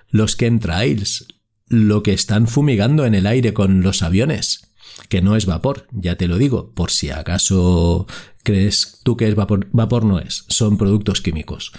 [0.09, 1.27] Los chemtrails,
[1.67, 4.71] lo que están fumigando en el aire con los aviones,
[5.09, 8.07] que no es vapor, ya te lo digo, por si acaso
[8.43, 11.73] crees tú que es vapor, vapor no es, son productos químicos.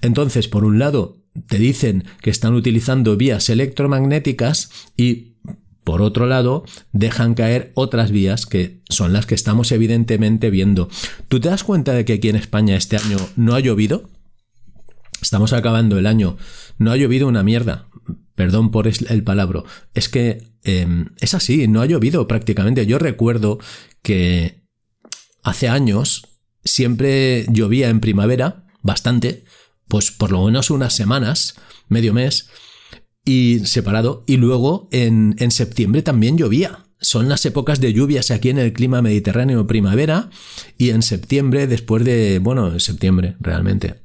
[0.00, 1.18] Entonces, por un lado,
[1.48, 5.33] te dicen que están utilizando vías electromagnéticas y
[5.84, 10.88] por otro lado, dejan caer otras vías que son las que estamos evidentemente viendo.
[11.28, 14.08] ¿Tú te das cuenta de que aquí en España este año no ha llovido?
[15.20, 16.38] Estamos acabando el año.
[16.78, 17.88] No ha llovido una mierda.
[18.34, 19.62] Perdón por el palabra.
[19.92, 22.86] Es que em, es así, no ha llovido prácticamente.
[22.86, 23.58] Yo recuerdo
[24.02, 24.64] que
[25.42, 26.26] hace años
[26.64, 29.44] siempre llovía en primavera, bastante,
[29.86, 31.56] pues por lo menos unas semanas,
[31.88, 32.48] medio mes,
[33.24, 34.24] y separado.
[34.26, 36.80] Y luego en, en septiembre también llovía.
[37.00, 40.30] Son las épocas de lluvias aquí en el clima mediterráneo primavera
[40.78, 43.96] y en septiembre, después de, bueno, en septiembre realmente,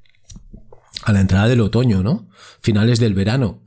[1.04, 2.28] a la entrada del otoño, ¿no?
[2.62, 3.64] Finales del verano.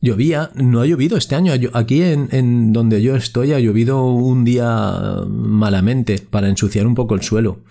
[0.00, 1.52] Llovía, no ha llovido este año.
[1.72, 7.16] Aquí en, en, donde yo estoy ha llovido un día malamente para ensuciar un poco
[7.16, 7.64] el suelo.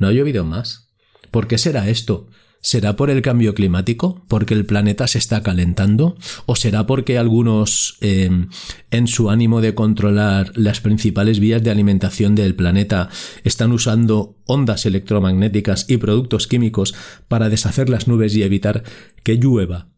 [0.00, 0.88] No ha llovido más.
[1.30, 2.26] ¿Por qué será esto?
[2.60, 4.24] ¿Será por el cambio climático?
[4.26, 6.16] ¿Porque el planeta se está calentando?
[6.44, 8.48] ¿O será porque algunos, em,
[8.90, 13.10] en su ánimo de controlar las principales vías de alimentación del planeta,
[13.44, 16.94] están usando ondas electromagnéticas y productos químicos
[17.28, 18.82] para deshacer las nubes y evitar
[19.22, 19.88] que llueva?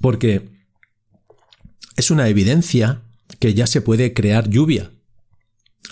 [0.00, 0.50] Porque
[1.96, 3.02] es una evidencia
[3.40, 4.92] que ya se puede crear lluvia.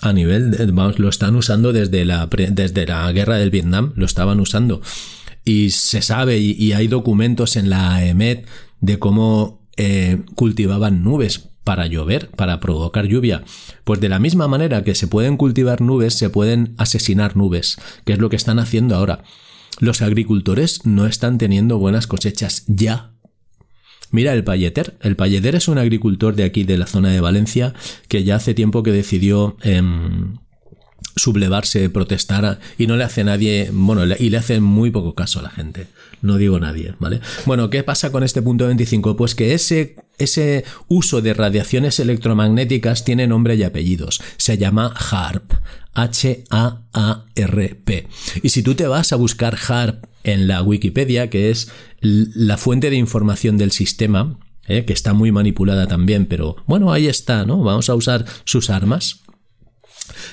[0.01, 4.05] A nivel, de, vamos, lo están usando desde la, desde la guerra del Vietnam, lo
[4.05, 4.81] estaban usando
[5.45, 8.47] y se sabe y, hay documentos en la EMET
[8.81, 13.43] de cómo eh, cultivaban nubes para llover, para provocar lluvia.
[13.83, 18.13] Pues de la misma manera que se pueden cultivar nubes, se pueden asesinar nubes, que
[18.13, 19.23] es lo que están haciendo ahora.
[19.79, 23.13] Los agricultores no están teniendo buenas cosechas ya.
[24.11, 24.97] Mira el payeter.
[25.01, 27.73] El payeter es un agricultor de aquí, de la zona de Valencia,
[28.07, 30.37] que ya hace tiempo que decidió em,
[31.15, 35.43] sublevarse, protestar y no le hace nadie, bueno, y le hace muy poco caso a
[35.43, 35.87] la gente.
[36.21, 37.21] No digo nadie, ¿vale?
[37.45, 39.15] Bueno, ¿qué pasa con este punto 25?
[39.15, 44.21] Pues que ese, ese uso de radiaciones electromagnéticas tiene nombre y apellidos.
[44.37, 45.53] Se llama HARP.
[45.95, 46.47] H-A-A-R-P.
[48.41, 52.89] Y si tú te vas a buscar HARP en la Wikipedia, que es la fuente
[52.89, 54.85] de información del sistema, ¿eh?
[54.85, 57.61] que está muy manipulada también, pero bueno, ahí está, ¿no?
[57.63, 59.21] Vamos a usar sus armas.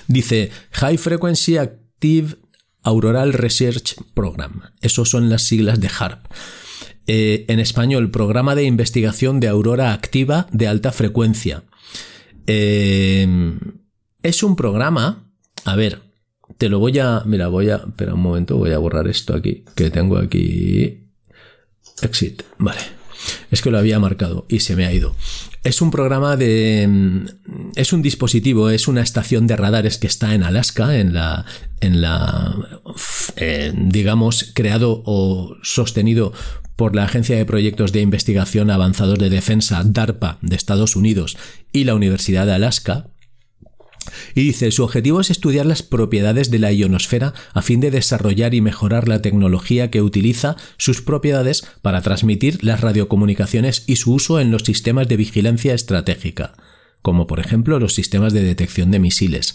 [0.06, 2.36] Dice High Frequency Active
[2.82, 4.62] Auroral Research Program.
[4.80, 6.26] Esos son las siglas de HARP.
[7.06, 11.64] Eh, en español, Programa de Investigación de Aurora Activa de Alta Frecuencia.
[12.46, 13.26] Eh,
[14.22, 15.32] es un programa,
[15.64, 16.02] a ver,
[16.58, 19.64] te lo voy a, mira, voy a, espera un momento, voy a borrar esto aquí,
[19.74, 21.08] que tengo aquí.
[22.02, 22.80] Exit, vale.
[23.50, 25.14] Es que lo había marcado y se me ha ido.
[25.62, 26.86] Es un programa de.
[26.88, 27.26] Mm,
[27.76, 31.44] es un dispositivo, es una estación de radares que está en Alaska, en la.
[31.80, 32.56] En la.
[33.74, 36.32] digamos, creado o sostenido
[36.76, 41.36] por la Agencia de Proyectos de Investigación Avanzados de Defensa, DARPA, de Estados Unidos,
[41.72, 43.08] y la Universidad de Alaska,
[44.34, 48.54] y dice, su objetivo es estudiar las propiedades de la ionosfera a fin de desarrollar
[48.54, 54.40] y mejorar la tecnología que utiliza sus propiedades para transmitir las radiocomunicaciones y su uso
[54.40, 56.54] en los sistemas de vigilancia estratégica,
[57.02, 59.54] como por ejemplo los sistemas de detección de misiles.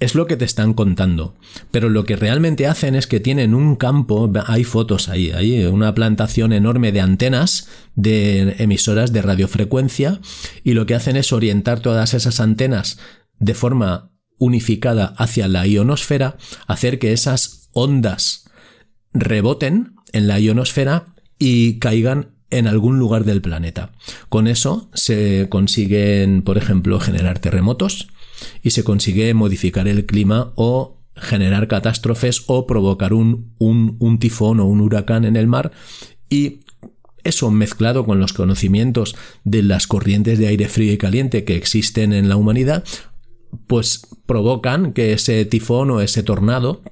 [0.00, 1.34] Es lo que te están contando,
[1.70, 5.94] pero lo que realmente hacen es que tienen un campo, hay fotos ahí, hay una
[5.94, 10.20] plantación enorme de antenas de emisoras de radiofrecuencia
[10.64, 12.98] y lo que hacen es orientar todas esas antenas
[13.38, 18.50] de forma unificada hacia la ionosfera, hacer que esas ondas
[19.12, 23.92] reboten en la ionosfera y caigan en algún lugar del planeta.
[24.28, 28.08] Con eso se consiguen, por ejemplo, generar terremotos
[28.62, 34.60] y se consigue modificar el clima o generar catástrofes o provocar un, un, un tifón
[34.60, 35.72] o un huracán en el mar
[36.28, 36.60] y
[37.24, 42.12] eso mezclado con los conocimientos de las corrientes de aire frío y caliente que existen
[42.12, 42.84] en la humanidad,
[43.66, 46.82] pues provocan que ese tifón o ese tornado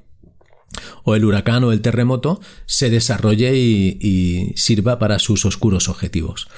[1.05, 6.49] o el huracán o el terremoto se desarrolle y, sirva para sus oscuros objetivos.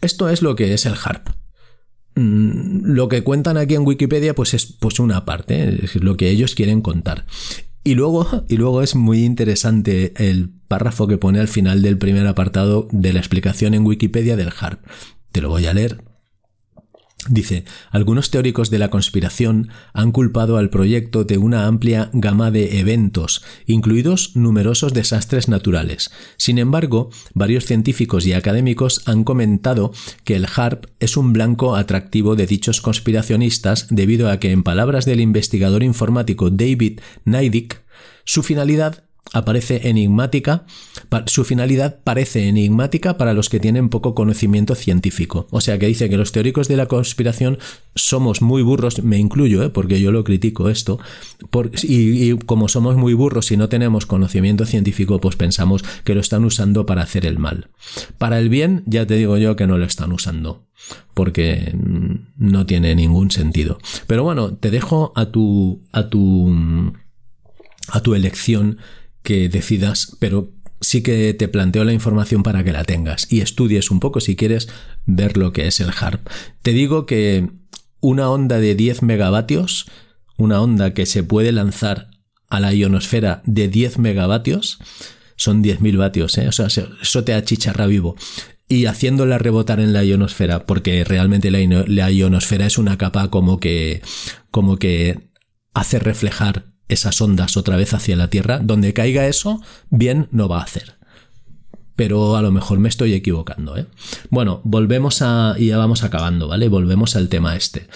[0.00, 1.28] Esto es lo que es el HARP.
[2.14, 6.30] Mm, lo que cuentan aquí en Wikipedia pues es pues una parte, es lo que
[6.30, 7.26] ellos quieren contar.
[7.84, 12.26] Y luego, y luego es muy interesante el párrafo que pone al final del primer
[12.26, 14.84] apartado de la explicación en Wikipedia del HARP.
[15.32, 16.07] Te lo voy a leer
[17.26, 22.78] Dice, algunos teóricos de la conspiración han culpado al proyecto de una amplia gama de
[22.78, 26.10] eventos, incluidos numerosos desastres naturales.
[26.36, 29.92] Sin embargo, varios científicos y académicos han comentado
[30.24, 35.04] que el HARP es un blanco atractivo de dichos conspiracionistas debido a que, en palabras
[35.04, 37.82] del investigador informático David Naidik,
[38.24, 40.64] su finalidad aparece enigmática,
[41.26, 45.46] su finalidad parece enigmática para los que tienen poco conocimiento científico.
[45.50, 47.58] O sea que dice que los teóricos de la conspiración
[47.94, 49.70] somos muy burros, me incluyo, ¿eh?
[49.70, 50.98] porque yo lo critico esto,
[51.82, 56.44] y, como somos muy burros y no tenemos conocimiento científico, pues pensamos que lo están
[56.44, 57.70] usando para hacer el mal.
[58.16, 60.66] Para el bien, ya te digo yo que no lo están usando
[61.12, 63.78] porque mm, no tiene ningún sentido.
[64.06, 66.92] Pero bueno, te dejo a tu a tu
[67.88, 68.78] a tu elección
[69.22, 73.90] que decidas, pero sí que te planteo la información para que la tengas y estudies
[73.90, 74.68] un poco si quieres
[75.06, 76.28] ver lo que es el HARP.
[76.62, 77.48] Te digo que
[78.00, 79.86] una onda de 10 megavatios,
[80.36, 82.10] una onda que se puede lanzar
[82.48, 84.78] a la ionosfera de 10 megavatios,
[85.36, 86.48] son 10.000 vatios, ¿eh?
[86.48, 88.16] o sea, eso te achicharra vivo.
[88.68, 94.02] Y haciéndola rebotar en la ionosfera, porque realmente la, ionosfera es una capa como que,
[94.50, 95.30] como que
[95.72, 100.60] hace reflejar esas ondas otra vez hacia la Tierra, donde caiga eso, bien no va
[100.60, 100.97] a hacer
[101.98, 103.76] pero a lo mejor me estoy equivocando.
[103.76, 103.86] ¿eh?
[104.30, 105.56] Bueno, volvemos a.
[105.58, 106.68] y ya vamos acabando, ¿vale?
[106.68, 107.88] Volvemos al tema este.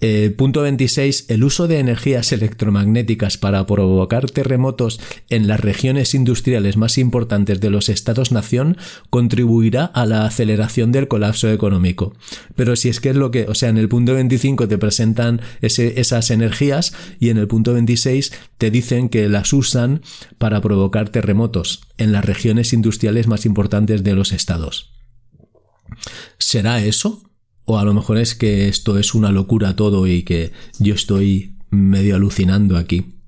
[0.00, 1.26] Eh, punto 26.
[1.28, 7.68] El uso de energías electromagnéticas para provocar terremotos en las regiones industriales más importantes de
[7.68, 8.78] los Estados-nación
[9.10, 12.14] contribuirá a la aceleración del colapso económico.
[12.56, 13.48] Pero si es que es lo que.
[13.48, 18.32] O sea, en el punto 25 te presentan esas energías y en el punto 26
[18.56, 20.00] te dicen que las usan
[20.38, 24.92] para provocar terremotos en las regiones industriales más importantes de los estados.
[26.38, 27.22] ¿Será eso?
[27.64, 31.56] O a lo mejor es que esto es una locura todo y que yo estoy
[31.70, 33.22] medio alucinando aquí.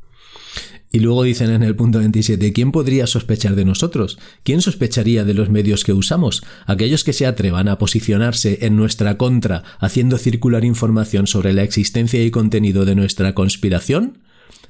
[0.95, 4.17] Y luego dicen en el punto 27, ¿quién podría sospechar de nosotros?
[4.45, 6.45] ¿Quién sospecharía de los medios que usamos?
[6.67, 12.23] Aquellos que se atrevan a posicionarse en nuestra contra, haciendo circular información sobre la existencia
[12.25, 14.19] y contenido de nuestra conspiración,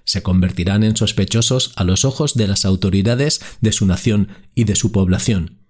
[0.05, 4.77] se convertirán en sospechosos a los ojos de las autoridades de su nación y de
[4.77, 5.64] su población.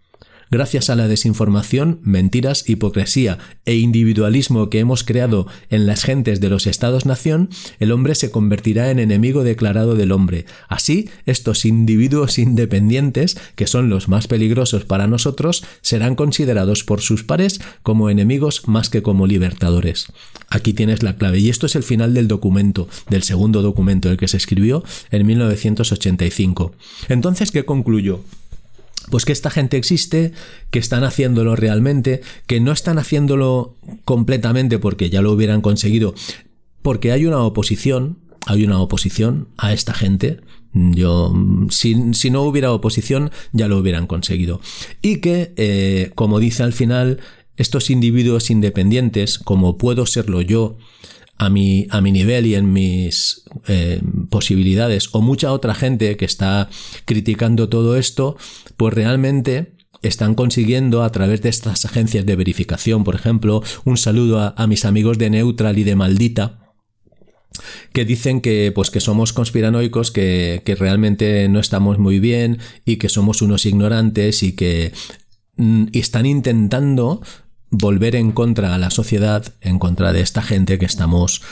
[0.55, 6.49] Gracias a la desinformación, mentiras, hipocresía e individualismo que hemos creado en las gentes de
[6.49, 7.49] los estados-nación,
[7.81, 10.47] el hombre se convertirá en enemigo declarado del hombre.
[10.69, 17.25] Así, estos individuos independientes, que son los más peligrosos para nosotros, serán considerados por sus
[17.25, 20.07] pares como enemigos más que como libertadores.
[20.51, 21.41] Aquí tienes la clave.
[21.41, 25.27] Y esto es el final del documento, del segundo documento, el que se escribió en
[25.27, 26.73] 1985.
[27.09, 28.21] Entonces, ¿qué concluyó?
[29.11, 30.33] Pues que esta gente existe,
[30.71, 36.15] que están haciéndolo realmente, que no están haciéndolo completamente porque ya lo hubieran conseguido,
[36.83, 40.41] porque hay una oposición, hay una oposición a esta gente.
[40.73, 41.33] Yo,
[41.71, 44.61] si, no hubiera oposición, ya lo hubieran conseguido.
[45.03, 47.21] Y que, eh, como dice al final,
[47.57, 50.77] estos individuos independientes, como puedo serlo yo,
[51.37, 56.24] a mi, a mi nivel y en mis eh, posibilidades, o mucha otra gente que
[56.24, 56.68] está
[57.05, 58.37] criticando todo esto,
[58.76, 64.55] pues realmente están consiguiendo a través de estas agencias de verificación, por ejemplo, un saludo
[64.57, 66.61] a, mis amigos de Neutral y de Maldita,
[67.93, 72.97] que dicen que pues que somos conspiranoicos, que, que, realmente no estamos muy bien y
[72.97, 74.93] que somos unos ignorantes y que
[75.57, 77.22] mm, están intentando
[77.77, 81.43] volver en contra a la sociedad, en contra de esta gente que estamos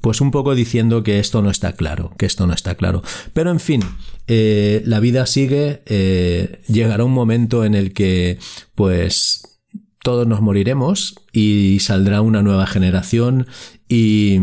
[0.00, 3.02] pues un poco diciendo que esto no está claro, que esto no está claro.
[3.32, 3.82] Pero en fin,
[4.28, 8.38] eh, la vida sigue, eh, llegará un momento en el que
[8.74, 9.60] pues
[10.02, 13.48] todos nos moriremos y saldrá una nueva generación
[13.88, 14.38] y,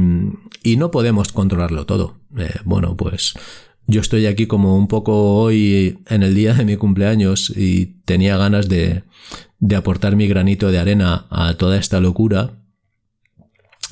[0.63, 2.17] y no podemos controlarlo todo.
[2.37, 3.33] Eh, bueno, pues
[3.87, 8.37] yo estoy aquí como un poco hoy en el día de mi cumpleaños y tenía
[8.37, 9.03] ganas de,
[9.75, 12.59] aportar mi granito de arena a toda esta locura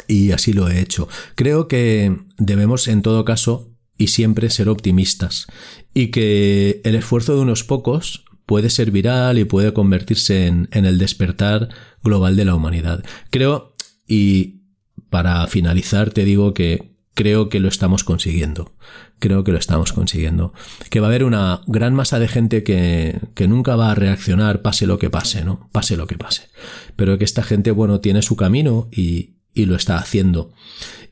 [0.07, 1.07] y así lo he hecho.
[1.35, 5.47] Creo que debemos en todo caso y siempre ser optimistas
[5.93, 10.97] y que el esfuerzo de unos pocos puede ser viral y puede convertirse en el
[10.97, 11.69] despertar
[12.03, 13.03] global de la humanidad.
[13.29, 13.73] Creo,
[14.07, 14.61] y
[15.09, 18.71] para finalizar te digo que creo que lo estamos consiguiendo.
[19.19, 20.53] Creo que lo estamos consiguiendo.
[20.89, 24.61] Que va a haber una gran masa de gente que, que, nunca va a reaccionar
[24.61, 25.69] pase lo que pase, ¿no?
[25.71, 26.49] Pase lo que pase.
[26.95, 30.53] Pero que esta gente, bueno, tiene su camino y, y lo está haciendo.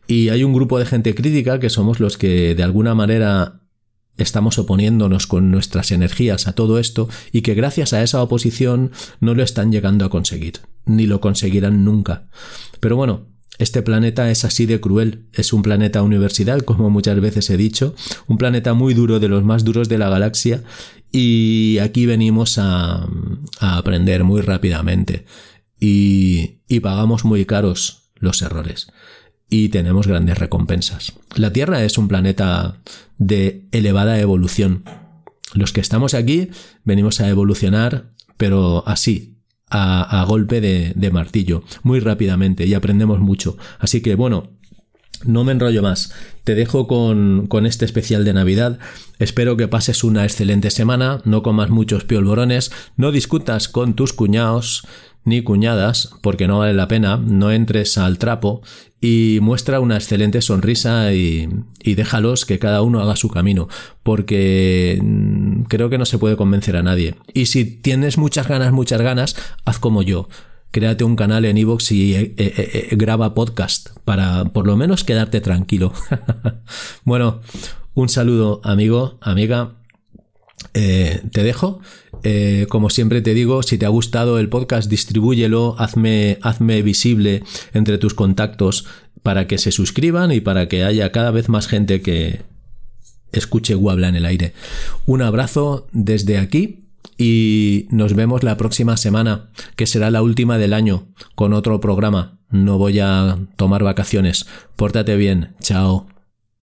[0.07, 3.61] Y hay un grupo de gente crítica que somos los que de alguna manera
[4.17, 9.33] estamos oponiéndonos con nuestras energías a todo esto y que gracias a esa oposición no
[9.33, 12.27] lo están llegando a conseguir, ni lo conseguirán nunca.
[12.79, 13.27] Pero bueno,
[13.57, 17.93] este planeta es así de cruel, es un planeta universal, como muchas veces he dicho,
[18.27, 20.63] un planeta muy duro, de los más duros de la galaxia,
[21.11, 23.07] y aquí venimos a,
[23.59, 25.25] aprender muy rápidamente.
[25.79, 28.91] Y, y pagamos muy caros los errores.
[29.49, 31.13] Y tenemos grandes recompensas.
[31.35, 32.81] La Tierra es un planeta
[33.17, 34.83] de elevada evolución.
[35.53, 36.49] Los que estamos aquí
[36.83, 39.28] venimos a evolucionar, pero así,
[39.69, 43.57] a, golpe de, martillo, muy rápidamente y aprendemos mucho.
[43.79, 44.51] Así que bueno,
[45.25, 46.13] no me enrollo más.
[46.43, 48.79] Te dejo con, con, este especial de Navidad.
[49.19, 54.87] Espero que pases una excelente semana, no comas muchos piolborones, no discutas con tus cuñados
[55.25, 58.61] ni cuñadas, porque no vale la pena, no entres al trapo
[59.01, 61.49] y muestra una excelente sonrisa y,
[61.83, 63.67] déjalos que cada uno haga su camino,
[64.03, 67.15] porque mm, creo que no se puede convencer a nadie.
[67.33, 70.27] Y si tienes muchas ganas, muchas ganas, haz como yo.
[70.71, 75.03] Créate un canal en iVoox y eh, eh, eh, graba podcast para por lo menos
[75.03, 75.93] quedarte tranquilo.
[77.05, 77.41] bueno,
[77.95, 79.78] un saludo amigo, amiga.
[80.73, 81.81] Te dejo
[82.23, 87.43] eh, como siempre te digo, si te ha gustado el podcast, distribúyelo, hazme, hazme visible
[87.73, 88.85] entre tus contactos
[89.23, 92.41] para que se suscriban y para que haya cada vez más gente que
[93.31, 94.53] escuche Guabla en el aire.
[95.05, 96.85] Un abrazo desde aquí
[97.17, 102.39] y nos vemos la próxima semana, que será la última del año, con otro programa.
[102.49, 104.45] No voy a tomar vacaciones.
[104.75, 105.53] Pórtate bien.
[105.61, 106.18] Chao.